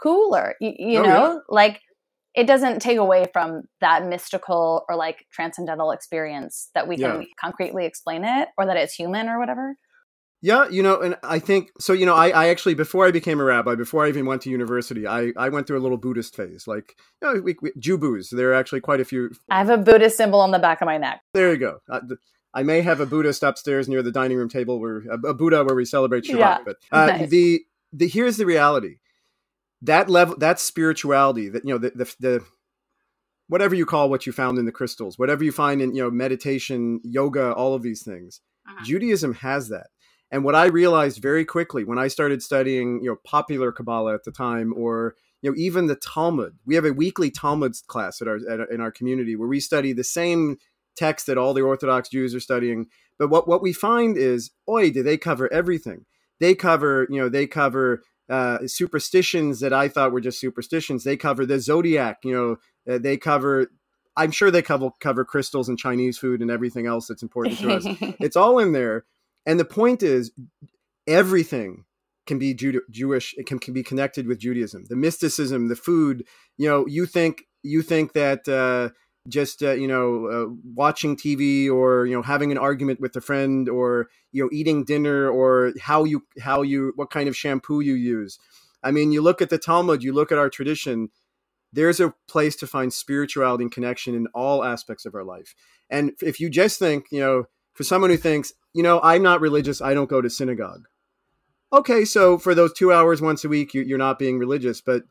cooler. 0.00 0.54
You, 0.60 0.74
you 0.78 0.98
oh, 1.00 1.02
know, 1.02 1.32
yeah. 1.32 1.38
like 1.48 1.80
it 2.34 2.46
doesn't 2.46 2.80
take 2.80 2.98
away 2.98 3.26
from 3.32 3.62
that 3.80 4.06
mystical 4.06 4.84
or 4.88 4.94
like 4.94 5.24
transcendental 5.32 5.90
experience 5.90 6.70
that 6.74 6.86
we 6.86 6.98
can 6.98 7.26
concretely 7.40 7.86
explain 7.86 8.24
it, 8.24 8.48
or 8.56 8.66
that 8.66 8.76
it's 8.76 8.94
human 8.94 9.28
or 9.28 9.38
whatever. 9.40 9.74
Yeah, 10.42 10.68
you 10.68 10.82
know, 10.82 11.00
and 11.00 11.16
I 11.22 11.38
think 11.38 11.70
so. 11.80 11.92
You 11.92 12.06
know, 12.06 12.14
I, 12.14 12.28
I 12.28 12.48
actually 12.48 12.74
before 12.74 13.06
I 13.06 13.10
became 13.10 13.40
a 13.40 13.44
rabbi, 13.44 13.74
before 13.74 14.04
I 14.04 14.08
even 14.08 14.26
went 14.26 14.42
to 14.42 14.50
university, 14.50 15.06
I, 15.06 15.32
I 15.36 15.48
went 15.48 15.66
through 15.66 15.78
a 15.78 15.80
little 15.80 15.96
Buddhist 15.96 16.36
phase. 16.36 16.66
Like, 16.66 16.94
you 17.22 17.34
know, 17.34 17.40
we, 17.40 17.56
we, 17.62 17.72
Jubus. 17.72 18.30
There 18.30 18.50
are 18.50 18.54
actually 18.54 18.82
quite 18.82 19.00
a 19.00 19.04
few. 19.04 19.30
I 19.50 19.58
have 19.58 19.70
a 19.70 19.78
Buddhist 19.78 20.16
symbol 20.16 20.40
on 20.40 20.50
the 20.50 20.58
back 20.58 20.82
of 20.82 20.86
my 20.86 20.98
neck. 20.98 21.22
There 21.32 21.52
you 21.52 21.58
go. 21.58 21.78
Uh, 21.90 22.00
I 22.52 22.62
may 22.62 22.82
have 22.82 23.00
a 23.00 23.06
Buddhist 23.06 23.42
upstairs 23.42 23.88
near 23.88 24.02
the 24.02 24.12
dining 24.12 24.36
room 24.36 24.48
table, 24.48 24.78
where 24.78 24.98
a, 25.10 25.28
a 25.28 25.34
Buddha 25.34 25.64
where 25.64 25.74
we 25.74 25.84
celebrate 25.84 26.24
Shabbat. 26.24 26.38
Yeah, 26.38 26.58
but 26.64 26.76
uh, 26.92 27.06
nice. 27.18 27.30
the 27.30 27.62
the 27.92 28.06
here's 28.06 28.36
the 28.36 28.46
reality. 28.46 28.96
That 29.82 30.10
level, 30.10 30.36
that 30.38 30.60
spirituality, 30.60 31.48
that 31.48 31.64
you 31.64 31.72
know, 31.72 31.78
the, 31.78 31.90
the 31.90 32.14
the 32.20 32.44
whatever 33.48 33.74
you 33.74 33.86
call 33.86 34.10
what 34.10 34.26
you 34.26 34.32
found 34.32 34.58
in 34.58 34.66
the 34.66 34.72
crystals, 34.72 35.18
whatever 35.18 35.44
you 35.44 35.52
find 35.52 35.80
in 35.80 35.94
you 35.94 36.02
know 36.02 36.10
meditation, 36.10 37.00
yoga, 37.04 37.52
all 37.52 37.74
of 37.74 37.82
these 37.82 38.02
things. 38.02 38.40
Uh-huh. 38.68 38.84
Judaism 38.84 39.34
has 39.34 39.68
that 39.68 39.88
and 40.30 40.44
what 40.44 40.54
I 40.54 40.66
realized 40.66 41.22
very 41.22 41.44
quickly 41.44 41.84
when 41.84 41.98
I 41.98 42.08
started 42.08 42.42
studying, 42.42 43.00
you 43.02 43.10
know, 43.10 43.16
popular 43.24 43.72
Kabbalah 43.72 44.14
at 44.14 44.24
the 44.24 44.32
time, 44.32 44.72
or 44.76 45.14
you 45.42 45.50
know, 45.50 45.56
even 45.56 45.86
the 45.86 45.96
Talmud. 45.96 46.56
We 46.64 46.74
have 46.74 46.84
a 46.84 46.92
weekly 46.92 47.30
Talmud 47.30 47.74
class 47.86 48.20
at 48.20 48.28
our, 48.28 48.38
at, 48.48 48.70
in 48.70 48.80
our 48.80 48.90
community 48.90 49.36
where 49.36 49.48
we 49.48 49.60
study 49.60 49.92
the 49.92 50.04
same 50.04 50.56
text 50.96 51.26
that 51.26 51.38
all 51.38 51.54
the 51.54 51.62
Orthodox 51.62 52.08
Jews 52.08 52.34
are 52.34 52.40
studying. 52.40 52.86
But 53.18 53.28
what 53.28 53.46
what 53.46 53.62
we 53.62 53.72
find 53.72 54.16
is, 54.16 54.50
oi, 54.68 54.90
do 54.90 55.02
they 55.02 55.16
cover 55.16 55.52
everything? 55.52 56.04
They 56.40 56.54
cover, 56.54 57.06
you 57.10 57.20
know, 57.20 57.28
they 57.28 57.46
cover 57.46 58.02
uh, 58.28 58.66
superstitions 58.66 59.60
that 59.60 59.72
I 59.72 59.88
thought 59.88 60.12
were 60.12 60.20
just 60.20 60.40
superstitions. 60.40 61.04
They 61.04 61.16
cover 61.16 61.46
the 61.46 61.60
zodiac. 61.60 62.18
You 62.24 62.34
know, 62.34 62.94
uh, 62.94 62.98
they 62.98 63.16
cover. 63.16 63.68
I'm 64.16 64.30
sure 64.30 64.50
they 64.50 64.62
cover 64.62 64.90
cover 65.00 65.24
crystals 65.24 65.68
and 65.68 65.78
Chinese 65.78 66.18
food 66.18 66.40
and 66.40 66.50
everything 66.50 66.86
else 66.86 67.06
that's 67.06 67.22
important 67.22 67.58
to 67.58 67.74
us. 67.74 67.84
it's 68.20 68.36
all 68.36 68.58
in 68.58 68.72
there. 68.72 69.04
And 69.46 69.58
the 69.58 69.64
point 69.64 70.02
is, 70.02 70.32
everything 71.06 71.84
can 72.26 72.38
be 72.38 72.52
Jude- 72.52 72.82
Jewish. 72.90 73.34
It 73.38 73.46
can, 73.46 73.58
can 73.58 73.72
be 73.72 73.82
connected 73.82 74.26
with 74.26 74.40
Judaism. 74.40 74.84
The 74.88 74.96
mysticism, 74.96 75.68
the 75.68 75.76
food. 75.76 76.26
You 76.58 76.68
know, 76.68 76.86
you 76.86 77.06
think 77.06 77.44
you 77.62 77.82
think 77.82 78.12
that 78.12 78.48
uh, 78.48 78.90
just 79.28 79.62
uh, 79.62 79.72
you 79.72 79.88
know 79.88 80.26
uh, 80.26 80.54
watching 80.74 81.16
TV 81.16 81.70
or 81.70 82.06
you 82.06 82.14
know 82.14 82.22
having 82.22 82.52
an 82.52 82.58
argument 82.58 83.00
with 83.00 83.14
a 83.16 83.20
friend 83.20 83.68
or 83.68 84.08
you 84.32 84.42
know 84.42 84.50
eating 84.52 84.84
dinner 84.84 85.28
or 85.28 85.72
how 85.80 86.04
you 86.04 86.24
how 86.40 86.62
you 86.62 86.92
what 86.96 87.10
kind 87.10 87.28
of 87.28 87.36
shampoo 87.36 87.80
you 87.80 87.94
use. 87.94 88.38
I 88.82 88.90
mean, 88.90 89.12
you 89.12 89.22
look 89.22 89.40
at 89.42 89.50
the 89.50 89.58
Talmud, 89.58 90.02
you 90.02 90.12
look 90.12 90.30
at 90.30 90.38
our 90.38 90.50
tradition. 90.50 91.08
There's 91.72 92.00
a 92.00 92.14
place 92.28 92.56
to 92.56 92.66
find 92.66 92.92
spirituality 92.92 93.64
and 93.64 93.72
connection 93.72 94.14
in 94.14 94.28
all 94.28 94.64
aspects 94.64 95.04
of 95.04 95.14
our 95.14 95.24
life. 95.24 95.54
And 95.90 96.12
if 96.22 96.40
you 96.40 96.48
just 96.48 96.78
think, 96.78 97.06
you 97.10 97.20
know, 97.20 97.44
for 97.74 97.84
someone 97.84 98.10
who 98.10 98.16
thinks, 98.16 98.52
you 98.76 98.82
know, 98.82 99.00
I'm 99.02 99.22
not 99.22 99.40
religious, 99.40 99.80
I 99.80 99.94
don't 99.94 100.10
go 100.10 100.20
to 100.20 100.28
synagogue. 100.28 100.86
Okay, 101.72 102.04
so 102.04 102.36
for 102.36 102.54
those 102.54 102.74
two 102.74 102.92
hours 102.92 103.22
once 103.22 103.42
a 103.42 103.48
week, 103.48 103.72
you're 103.72 103.96
not 103.96 104.18
being 104.18 104.38
religious, 104.38 104.82
but 104.82 105.04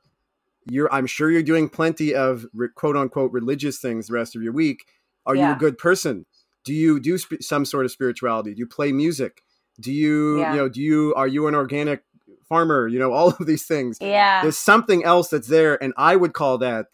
you're 0.70 0.92
I'm 0.94 1.08
sure 1.08 1.32
you're 1.32 1.42
doing 1.42 1.68
plenty 1.68 2.14
of 2.14 2.46
quote 2.76 2.96
unquote 2.96 3.32
religious 3.32 3.80
things 3.80 4.08
the 4.08 4.14
rest 4.14 4.36
of 4.36 4.44
your 4.44 4.54
week. 4.54 4.86
Are 5.26 5.36
yeah. 5.36 5.50
you 5.50 5.56
a 5.56 5.58
good 5.58 5.80
person? 5.80 6.28
Do 6.64 6.74
you 6.74 7.00
do 7.00 7.18
sp- 7.18 7.42
some 7.42 7.66
sort 7.66 7.86
of 7.86 7.92
spirituality? 7.92 8.54
Do 8.54 8.60
you 8.60 8.68
play 8.68 8.92
music? 8.92 9.42
Do 9.80 9.92
you 9.92 10.40
yeah. 10.40 10.52
you 10.52 10.58
know 10.58 10.70
do 10.70 10.82
you 10.82 11.14
are 11.16 11.28
you 11.28 11.48
an 11.48 11.56
organic 11.56 12.04
farmer? 12.48 12.88
You 12.88 13.00
know 13.00 13.14
all 13.14 13.30
of 13.30 13.46
these 13.48 13.66
things. 13.66 13.98
Yeah, 14.00 14.44
there's 14.44 14.60
something 14.60 15.04
else 15.04 15.30
that's 15.30 15.48
there, 15.48 15.82
and 15.84 15.92
I 15.98 16.16
would 16.16 16.34
call 16.34 16.60
that 16.60 16.88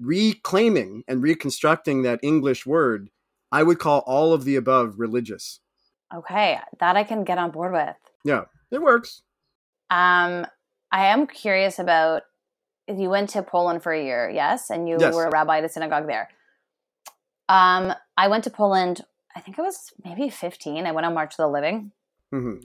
reclaiming 0.00 1.04
and 1.06 1.22
reconstructing 1.22 2.02
that 2.02 2.20
English 2.22 2.64
word 2.64 3.10
I 3.50 3.62
would 3.62 3.78
call 3.78 4.00
all 4.00 4.32
of 4.32 4.44
the 4.44 4.56
above 4.56 4.98
religious. 4.98 5.60
Okay, 6.14 6.58
that 6.80 6.96
I 6.96 7.04
can 7.04 7.24
get 7.24 7.38
on 7.38 7.50
board 7.50 7.72
with. 7.72 7.96
Yeah, 8.24 8.44
it 8.70 8.80
works. 8.80 9.22
Um, 9.90 10.46
I 10.90 11.06
am 11.06 11.26
curious 11.26 11.78
about 11.78 12.22
you 12.86 13.10
went 13.10 13.30
to 13.30 13.42
Poland 13.42 13.82
for 13.82 13.92
a 13.92 14.02
year, 14.02 14.30
yes, 14.30 14.70
and 14.70 14.88
you 14.88 14.96
yes. 14.98 15.14
were 15.14 15.26
a 15.26 15.30
rabbi 15.30 15.58
at 15.58 15.64
a 15.64 15.68
synagogue 15.68 16.06
there. 16.06 16.30
Um, 17.48 17.92
I 18.16 18.28
went 18.28 18.44
to 18.44 18.50
Poland. 18.50 19.02
I 19.36 19.40
think 19.40 19.58
I 19.58 19.62
was 19.62 19.92
maybe 20.04 20.30
fifteen. 20.30 20.86
I 20.86 20.92
went 20.92 21.06
on 21.06 21.14
March 21.14 21.34
of 21.34 21.38
the 21.38 21.48
Living. 21.48 21.92
Mm-hmm. 22.34 22.60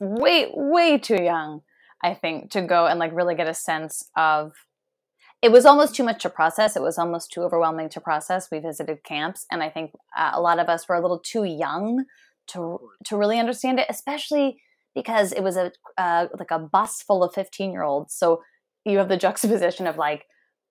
Way, 0.00 0.50
way 0.52 0.98
too 0.98 1.22
young, 1.22 1.62
I 2.02 2.14
think, 2.14 2.50
to 2.52 2.62
go 2.62 2.86
and 2.86 2.98
like 2.98 3.14
really 3.14 3.34
get 3.34 3.46
a 3.46 3.54
sense 3.54 4.10
of 4.16 4.52
it 5.40 5.50
was 5.50 5.66
almost 5.66 5.94
too 5.94 6.04
much 6.04 6.22
to 6.22 6.30
process. 6.30 6.76
It 6.76 6.82
was 6.82 6.98
almost 6.98 7.32
too 7.32 7.42
overwhelming 7.42 7.88
to 7.90 8.00
process. 8.00 8.50
We 8.50 8.58
visited 8.58 9.02
camps, 9.02 9.46
and 9.50 9.62
I 9.62 9.70
think 9.70 9.92
uh, 10.16 10.30
a 10.34 10.40
lot 10.40 10.58
of 10.58 10.68
us 10.68 10.88
were 10.88 10.94
a 10.94 11.00
little 11.00 11.18
too 11.18 11.44
young 11.44 12.04
to 12.48 12.78
to 13.04 13.16
really 13.16 13.38
understand 13.38 13.78
it, 13.78 13.86
especially 13.88 14.60
because 14.94 15.32
it 15.32 15.42
was 15.42 15.56
a 15.56 15.72
uh, 15.98 16.26
like 16.38 16.50
a 16.50 16.58
bus 16.58 17.02
full 17.02 17.22
of 17.22 17.34
fifteen 17.34 17.72
year 17.72 17.82
olds. 17.82 18.14
So 18.14 18.42
you 18.84 18.98
have 18.98 19.08
the 19.08 19.16
juxtaposition 19.16 19.86
of 19.86 19.96
like, 19.96 20.24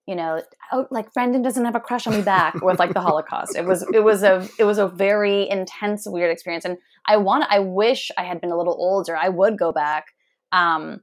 you 0.06 0.14
know, 0.14 0.42
oh, 0.72 0.86
like 0.90 1.12
Brendan 1.12 1.42
doesn't 1.42 1.64
have 1.64 1.74
a 1.74 1.80
crush 1.80 2.06
on 2.06 2.14
me 2.14 2.22
back 2.22 2.60
with 2.60 2.78
like 2.78 2.92
the 2.92 3.00
Holocaust. 3.00 3.56
It 3.56 3.64
was 3.64 3.86
it 3.92 4.04
was 4.04 4.22
a 4.22 4.48
it 4.58 4.64
was 4.64 4.78
a 4.78 4.88
very 4.88 5.48
intense, 5.48 6.06
weird 6.06 6.30
experience, 6.30 6.64
and 6.64 6.78
I 7.06 7.16
want 7.16 7.44
I 7.48 7.58
wish 7.60 8.10
I 8.18 8.24
had 8.24 8.40
been 8.40 8.50
a 8.50 8.58
little 8.58 8.76
older. 8.78 9.16
I 9.16 9.28
would 9.28 9.58
go 9.58 9.72
back. 9.72 10.06
Um, 10.52 11.00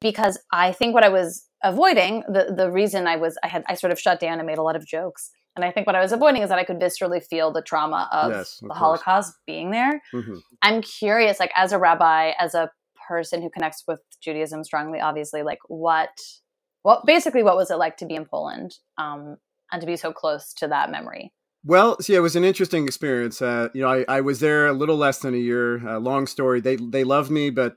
because 0.00 0.38
I 0.50 0.72
think 0.72 0.94
what 0.94 1.04
I 1.04 1.10
was 1.10 1.46
avoiding 1.62 2.24
the 2.26 2.54
the 2.56 2.70
reason 2.70 3.06
I 3.06 3.16
was 3.16 3.38
I 3.44 3.48
had 3.48 3.64
I 3.68 3.74
sort 3.74 3.92
of 3.92 4.00
shut 4.00 4.20
down 4.20 4.38
and 4.38 4.46
made 4.46 4.58
a 4.58 4.62
lot 4.62 4.76
of 4.76 4.86
jokes. 4.86 5.30
And 5.60 5.68
I 5.68 5.72
think 5.72 5.86
what 5.86 5.94
I 5.94 6.00
was 6.00 6.12
avoiding 6.12 6.42
is 6.42 6.48
that 6.48 6.58
I 6.58 6.64
could 6.64 6.80
viscerally 6.80 7.22
feel 7.22 7.52
the 7.52 7.60
trauma 7.60 8.08
of, 8.12 8.32
yes, 8.32 8.60
of 8.62 8.68
the 8.68 8.74
course. 8.74 8.78
Holocaust 8.78 9.34
being 9.46 9.70
there. 9.70 10.00
Mm-hmm. 10.14 10.38
I'm 10.62 10.80
curious, 10.80 11.38
like 11.38 11.52
as 11.54 11.72
a 11.72 11.78
rabbi, 11.78 12.32
as 12.38 12.54
a 12.54 12.70
person 13.06 13.42
who 13.42 13.50
connects 13.50 13.84
with 13.86 14.00
Judaism 14.22 14.64
strongly, 14.64 15.00
obviously, 15.00 15.42
like 15.42 15.58
what 15.68 16.10
what 16.82 17.04
basically 17.04 17.42
what 17.42 17.56
was 17.56 17.70
it 17.70 17.76
like 17.76 17.98
to 17.98 18.06
be 18.06 18.14
in 18.14 18.24
Poland 18.24 18.74
um, 18.96 19.36
and 19.70 19.80
to 19.82 19.86
be 19.86 19.96
so 19.96 20.12
close 20.12 20.54
to 20.54 20.68
that 20.68 20.90
memory? 20.90 21.32
Well, 21.62 22.00
see, 22.00 22.14
it 22.14 22.20
was 22.20 22.36
an 22.36 22.44
interesting 22.44 22.86
experience. 22.86 23.42
Uh, 23.42 23.68
you 23.74 23.82
know, 23.82 23.90
I, 23.90 24.04
I 24.08 24.20
was 24.22 24.40
there 24.40 24.66
a 24.66 24.72
little 24.72 24.96
less 24.96 25.18
than 25.18 25.34
a 25.34 25.38
year. 25.38 25.86
Uh, 25.86 25.98
long 25.98 26.26
story. 26.26 26.60
They 26.60 26.76
they 26.76 27.04
loved 27.04 27.30
me, 27.30 27.50
but 27.50 27.76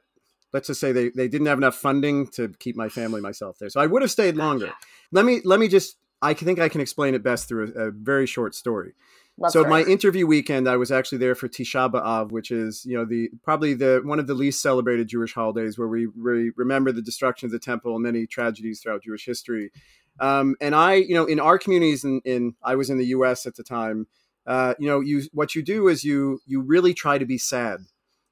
let's 0.54 0.68
just 0.68 0.80
say 0.80 0.92
they, 0.92 1.10
they 1.10 1.28
didn't 1.28 1.48
have 1.48 1.58
enough 1.58 1.76
funding 1.76 2.28
to 2.28 2.54
keep 2.60 2.76
my 2.78 2.88
family 2.88 3.20
myself 3.20 3.58
there. 3.60 3.70
So 3.70 3.82
I 3.82 3.88
would 3.88 4.02
have 4.04 4.12
stayed 4.12 4.36
longer. 4.36 4.72
Let 5.12 5.26
me 5.26 5.42
let 5.44 5.60
me 5.60 5.68
just 5.68 5.98
I 6.24 6.34
think 6.34 6.60
I 6.60 6.70
can 6.70 6.82
explain 6.82 7.14
it 7.14 7.24
best 7.24 7.48
through 7.48 7.74
a, 7.76 7.88
a 7.88 7.92
very 7.92 8.26
short 8.26 8.56
story. 8.56 8.94
Love 9.38 9.52
so 9.52 9.62
story. 9.62 9.70
my 9.70 9.84
interview 9.84 10.28
weekend, 10.28 10.70
I 10.70 10.78
was 10.78 10.92
actually 10.92 11.18
there 11.18 11.36
for 11.36 11.48
Tisha 11.48 11.92
B'av, 11.92 12.32
which 12.32 12.52
is 12.52 12.86
you 12.86 12.96
know 12.96 13.06
the 13.06 13.30
probably 13.44 13.74
the 13.74 14.02
one 14.04 14.20
of 14.20 14.28
the 14.28 14.34
least 14.34 14.62
celebrated 14.62 15.08
Jewish 15.08 15.34
holidays, 15.34 15.78
where 15.78 15.88
we, 15.88 16.08
we 16.08 16.52
remember 16.56 16.92
the 16.92 17.02
destruction 17.02 17.48
of 17.48 17.52
the 17.52 17.60
temple 17.60 17.96
and 17.96 18.04
many 18.04 18.28
tragedies 18.28 18.80
throughout 18.82 19.04
Jewish 19.04 19.26
history. 19.26 19.72
Um, 20.20 20.56
and 20.62 20.76
I, 20.76 20.94
you 20.94 21.16
know, 21.16 21.26
in 21.26 21.40
our 21.40 21.58
communities, 21.58 22.04
in, 22.04 22.22
in 22.26 22.56
I 22.64 22.76
was 22.76 22.90
in 22.90 22.98
the 22.98 23.08
U.S. 23.08 23.46
at 23.46 23.56
the 23.56 23.64
time. 23.64 24.08
Uh, 24.46 24.76
you 24.78 24.88
know, 24.88 25.00
you 25.00 25.24
what 25.34 25.56
you 25.56 25.64
do 25.64 25.88
is 25.88 26.04
you 26.04 26.40
you 26.46 26.62
really 26.62 26.94
try 26.94 27.18
to 27.18 27.26
be 27.26 27.38
sad 27.38 27.80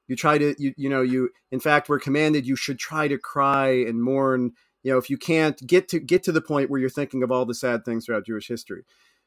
You 0.08 0.16
try 0.16 0.38
to, 0.38 0.54
you, 0.58 0.74
you 0.76 0.88
know, 0.90 1.02
you, 1.02 1.30
in 1.50 1.60
fact, 1.60 1.88
we're 1.88 1.98
commanded 1.98 2.46
you 2.46 2.56
should 2.56 2.78
try 2.78 3.08
to 3.08 3.18
cry 3.18 3.70
and 3.70 4.02
mourn. 4.02 4.52
You 4.82 4.92
know, 4.92 4.98
if 4.98 5.08
you 5.08 5.16
can't 5.16 5.64
get 5.66 5.88
to 5.88 6.00
get 6.00 6.22
to 6.24 6.32
the 6.32 6.40
point 6.40 6.70
where 6.70 6.80
you're 6.80 6.90
thinking 6.90 7.22
of 7.22 7.30
all 7.30 7.44
the 7.44 7.54
sad 7.54 7.84
things 7.84 8.06
throughout 8.06 8.26
Jewish 8.26 8.48
history. 8.48 8.82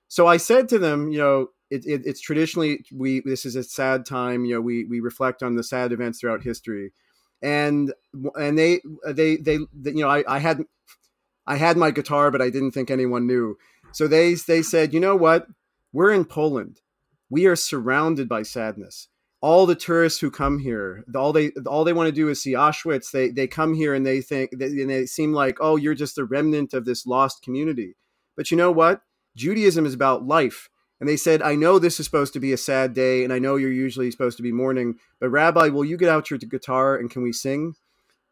So 0.08 0.28
I 0.28 0.38
said 0.38 0.70
to 0.70 0.80
them, 0.80 1.12
you 1.12 1.18
know, 1.18 1.48
it, 1.70 1.86
it, 1.86 2.02
it's 2.06 2.22
traditionally 2.22 2.86
we 2.94 3.22
this 3.22 3.46
is 3.46 3.56
a 3.56 3.64
sad 3.64 4.06
time. 4.06 4.46
You 4.46 4.56
know, 4.56 4.62
we 4.62 4.86
we 4.86 5.00
reflect 5.00 5.42
on 5.42 5.56
the 5.56 5.64
sad 5.64 5.92
events 5.92 6.20
throughout 6.20 6.44
history, 6.44 6.92
and 7.42 7.94
and 8.36 8.58
they 8.58 8.82
they 9.06 9.38
they, 9.38 9.60
they 9.74 9.92
you 9.92 10.02
know 10.02 10.10
I, 10.10 10.24
I 10.28 10.40
had 10.40 10.64
I 11.48 11.56
had 11.56 11.78
my 11.78 11.92
guitar, 11.92 12.32
but 12.32 12.42
I 12.42 12.50
didn't 12.50 12.72
think 12.72 12.92
anyone 12.92 13.28
knew. 13.28 13.58
So 13.92 14.08
they 14.08 14.36
they 14.36 14.62
said, 14.62 14.94
you 14.94 15.00
know 15.00 15.16
what? 15.16 15.48
We're 15.94 16.12
in 16.12 16.26
Poland. 16.26 16.82
We 17.30 17.46
are 17.46 17.56
surrounded 17.56 18.30
by 18.30 18.44
sadness. 18.44 19.08
All 19.46 19.68
the 19.68 19.76
tourists 19.76 20.20
who 20.20 20.32
come 20.32 20.58
here, 20.58 21.04
all 21.16 21.32
they 21.32 21.52
all 21.68 21.84
they 21.84 21.94
want 21.94 22.08
to 22.08 22.12
do 22.12 22.30
is 22.30 22.42
see 22.42 22.54
Auschwitz. 22.54 23.12
They 23.12 23.30
they 23.30 23.46
come 23.46 23.76
here 23.76 23.94
and 23.94 24.04
they 24.04 24.20
think 24.20 24.54
and 24.54 24.90
they 24.90 25.06
seem 25.06 25.34
like, 25.34 25.58
oh, 25.62 25.76
you're 25.76 25.94
just 25.94 26.18
a 26.18 26.26
remnant 26.26 26.74
of 26.74 26.86
this 26.86 27.06
lost 27.06 27.44
community. 27.44 27.96
But 28.36 28.50
you 28.50 28.58
know 28.58 28.72
what? 28.72 29.02
Judaism 29.36 29.86
is 29.86 29.94
about 29.94 30.26
life. 30.26 30.70
And 31.00 31.10
they 31.10 31.18
said, 31.18 31.42
I 31.42 31.56
know 31.56 31.78
this 31.78 32.00
is 32.00 32.06
supposed 32.06 32.34
to 32.34 32.40
be 32.40 32.54
a 32.54 32.58
sad 32.58 32.94
day, 32.94 33.24
and 33.24 33.34
I 33.34 33.40
know 33.40 33.58
you're 33.58 33.72
usually 33.72 34.10
supposed 34.10 34.38
to 34.38 34.44
be 34.44 34.52
mourning, 34.52 34.96
but 35.20 35.30
Rabbi, 35.30 35.68
will 35.68 35.84
you 35.84 35.98
get 35.98 36.10
out 36.10 36.30
your 36.30 36.40
guitar 36.40 36.96
and 36.96 37.12
can 37.12 37.22
we 37.22 37.34
sing? 37.34 37.76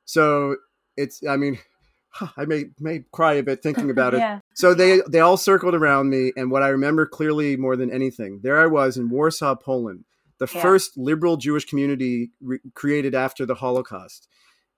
So 0.06 0.56
it's, 0.96 1.22
I 1.28 1.36
mean, 1.36 1.60
I 2.38 2.46
may 2.46 2.66
may 2.80 3.04
cry 3.12 3.34
a 3.34 3.44
bit 3.44 3.62
thinking 3.62 3.90
about 3.90 4.14
it. 4.14 4.18
yeah. 4.20 4.40
So 4.56 4.74
they 4.74 5.02
they 5.10 5.20
all 5.20 5.38
circled 5.38 5.76
around 5.76 6.10
me, 6.10 6.32
and 6.38 6.52
what 6.52 6.64
I 6.64 6.70
remember 6.70 7.06
clearly 7.06 7.58
more 7.58 7.76
than 7.76 7.92
anything, 7.92 8.40
there 8.44 8.62
I 8.62 8.68
was 8.68 8.98
in 8.98 9.10
Warsaw, 9.10 9.56
Poland, 9.56 10.06
the 10.44 10.52
yeah. 10.54 10.62
first 10.62 10.98
liberal 10.98 11.38
Jewish 11.38 11.66
community 11.66 12.32
re- 12.42 12.60
created 12.74 13.16
after 13.16 13.46
the 13.46 13.56
Holocaust. 13.56 14.28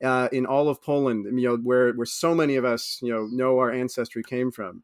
Uh, 0.04 0.28
in 0.32 0.46
all 0.46 0.68
of 0.68 0.82
Poland, 0.82 1.26
you 1.40 1.48
know, 1.48 1.56
where 1.56 1.94
where 1.94 2.06
so 2.06 2.36
many 2.36 2.58
of 2.58 2.66
us, 2.66 3.00
you 3.02 3.12
know, 3.12 3.28
know 3.32 3.58
our 3.58 3.72
ancestry 3.72 4.22
came 4.22 4.52
from, 4.52 4.84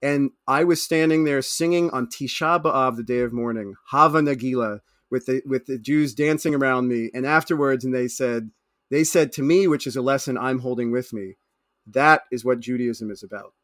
and 0.00 0.30
I 0.46 0.62
was 0.62 0.80
standing 0.80 1.24
there 1.24 1.42
singing 1.42 1.90
on 1.90 2.06
Tisha 2.06 2.62
B'av, 2.62 2.96
the 2.96 3.02
day 3.02 3.20
of 3.20 3.32
mourning, 3.32 3.74
Hava 3.88 4.20
Nagila, 4.20 4.78
with 5.10 5.26
the 5.26 5.42
with 5.44 5.66
the 5.66 5.76
Jews 5.76 6.14
dancing 6.14 6.54
around 6.54 6.86
me. 6.88 7.10
And 7.12 7.26
afterwards, 7.26 7.84
and 7.84 7.92
they 7.92 8.06
said, 8.06 8.52
they 8.90 9.02
said 9.02 9.32
to 9.32 9.42
me, 9.42 9.66
which 9.66 9.88
is 9.88 9.96
a 9.96 10.02
lesson 10.02 10.38
I'm 10.38 10.60
holding 10.60 10.92
with 10.92 11.12
me, 11.12 11.36
that 11.88 12.22
is 12.30 12.44
what 12.44 12.60
Judaism 12.60 13.10
is 13.10 13.24
about. 13.24 13.54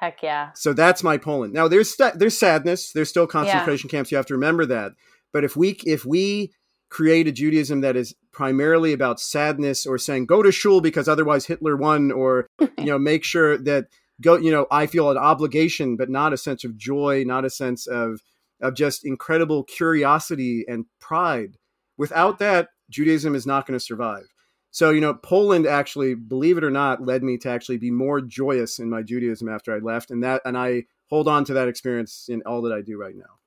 Heck 0.00 0.22
yeah! 0.22 0.52
So 0.54 0.74
that's 0.74 1.02
my 1.02 1.16
Poland. 1.16 1.54
Now 1.54 1.66
there's 1.66 1.94
st- 1.94 2.18
there's 2.18 2.38
sadness. 2.38 2.92
There's 2.92 3.08
still 3.08 3.26
concentration 3.26 3.88
yeah. 3.88 3.98
camps. 3.98 4.10
You 4.10 4.18
have 4.18 4.26
to 4.26 4.34
remember 4.34 4.66
that. 4.66 4.92
But 5.32 5.44
if 5.44 5.56
we 5.56 5.78
if 5.84 6.04
we 6.04 6.52
create 6.90 7.28
a 7.28 7.32
Judaism 7.32 7.82
that 7.82 7.96
is 7.96 8.14
primarily 8.32 8.92
about 8.92 9.20
sadness 9.20 9.86
or 9.86 9.96
saying 9.96 10.26
go 10.26 10.42
to 10.42 10.52
shul 10.52 10.80
because 10.80 11.08
otherwise 11.08 11.46
Hitler 11.46 11.76
won, 11.76 12.10
or 12.10 12.48
you 12.60 12.84
know 12.84 12.98
make 12.98 13.24
sure 13.24 13.56
that 13.58 13.86
go 14.20 14.36
you 14.36 14.50
know 14.50 14.66
i 14.70 14.86
feel 14.86 15.10
an 15.10 15.16
obligation 15.16 15.96
but 15.96 16.10
not 16.10 16.32
a 16.32 16.36
sense 16.36 16.64
of 16.64 16.76
joy 16.76 17.24
not 17.26 17.44
a 17.44 17.50
sense 17.50 17.86
of 17.86 18.20
of 18.60 18.74
just 18.74 19.06
incredible 19.06 19.64
curiosity 19.64 20.66
and 20.68 20.84
pride. 21.00 21.56
Without 21.96 22.38
that 22.40 22.68
judaism 22.90 23.34
is 23.34 23.46
not 23.46 23.66
going 23.66 23.78
to 23.78 23.84
survive. 23.84 24.26
So 24.70 24.90
you 24.90 25.00
know 25.00 25.14
poland 25.14 25.66
actually 25.66 26.14
believe 26.14 26.58
it 26.58 26.64
or 26.64 26.70
not 26.70 27.04
led 27.04 27.22
me 27.22 27.38
to 27.38 27.48
actually 27.48 27.78
be 27.78 27.90
more 27.90 28.20
joyous 28.20 28.78
in 28.78 28.90
my 28.90 29.02
judaism 29.02 29.48
after 29.48 29.74
i 29.74 29.78
left 29.78 30.10
and 30.10 30.22
that 30.22 30.42
and 30.44 30.56
i 30.56 30.84
hold 31.08 31.26
on 31.26 31.44
to 31.46 31.54
that 31.54 31.68
experience 31.68 32.26
in 32.28 32.42
all 32.46 32.62
that 32.62 32.72
i 32.72 32.80
do 32.80 32.96
right 32.96 33.16
now 33.16 33.39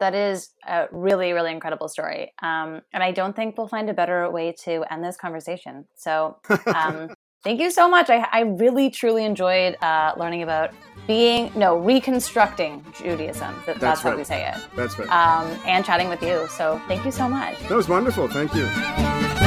that 0.00 0.14
is 0.14 0.50
a 0.66 0.86
really 0.92 1.32
really 1.32 1.52
incredible 1.52 1.88
story 1.88 2.32
um, 2.42 2.80
and 2.92 3.02
i 3.02 3.10
don't 3.10 3.34
think 3.36 3.56
we'll 3.56 3.68
find 3.68 3.88
a 3.88 3.94
better 3.94 4.30
way 4.30 4.52
to 4.52 4.84
end 4.90 5.04
this 5.04 5.16
conversation 5.16 5.84
so 5.94 6.38
um, 6.74 7.10
Thank 7.44 7.60
you 7.60 7.70
so 7.70 7.90
much. 7.90 8.08
I, 8.08 8.26
I 8.32 8.40
really, 8.40 8.88
truly 8.88 9.22
enjoyed 9.22 9.76
uh, 9.82 10.14
learning 10.16 10.42
about 10.42 10.72
being, 11.06 11.52
no, 11.54 11.76
reconstructing 11.76 12.82
Judaism. 12.96 13.54
That, 13.66 13.66
that's, 13.66 13.80
that's 13.80 14.04
right. 14.04 14.10
how 14.12 14.16
we 14.16 14.24
say 14.24 14.48
it. 14.48 14.56
That's 14.74 14.98
right. 14.98 15.10
Um, 15.10 15.60
and 15.66 15.84
chatting 15.84 16.08
with 16.08 16.22
you. 16.22 16.48
So 16.48 16.80
thank 16.88 17.04
you 17.04 17.10
so 17.10 17.28
much. 17.28 17.60
That 17.68 17.76
was 17.76 17.86
wonderful. 17.86 18.28
Thank 18.28 18.54
you. 18.54 19.43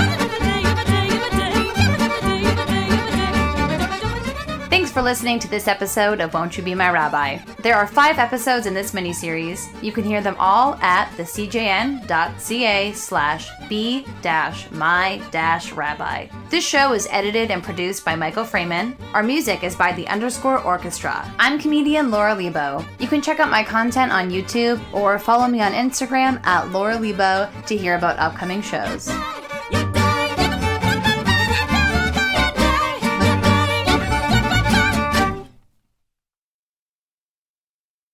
For 4.97 5.03
listening 5.03 5.37
to 5.41 5.47
this 5.47 5.67
episode 5.67 6.19
of 6.21 6.33
Won't 6.33 6.57
You 6.57 6.63
Be 6.63 6.73
My 6.73 6.89
Rabbi. 6.89 7.37
There 7.61 7.75
are 7.75 7.85
five 7.85 8.17
episodes 8.17 8.65
in 8.65 8.73
this 8.73 8.93
miniseries. 8.93 9.67
You 9.83 9.91
can 9.91 10.03
hear 10.03 10.21
them 10.21 10.35
all 10.39 10.73
at 10.81 11.11
thecjn.ca 11.11 12.93
slash 12.93 13.47
b 13.69 14.07
my 14.71 15.21
rabbi. 15.75 16.27
This 16.49 16.65
show 16.65 16.93
is 16.93 17.07
edited 17.11 17.51
and 17.51 17.61
produced 17.61 18.05
by 18.05 18.15
Michael 18.15 18.43
Fraiman. 18.43 18.95
Our 19.13 19.21
music 19.21 19.63
is 19.63 19.75
by 19.75 19.91
the 19.91 20.07
Underscore 20.07 20.63
Orchestra. 20.63 21.31
I'm 21.37 21.59
comedian 21.59 22.09
Laura 22.09 22.33
Lebo. 22.33 22.83
You 22.97 23.07
can 23.07 23.21
check 23.21 23.39
out 23.39 23.51
my 23.51 23.61
content 23.61 24.11
on 24.11 24.31
YouTube 24.31 24.81
or 24.95 25.19
follow 25.19 25.47
me 25.47 25.61
on 25.61 25.73
Instagram 25.73 26.43
at 26.43 26.71
Laura 26.71 26.97
Lebo 26.97 27.51
to 27.67 27.77
hear 27.77 27.95
about 27.95 28.17
upcoming 28.17 28.63
shows. 28.63 29.11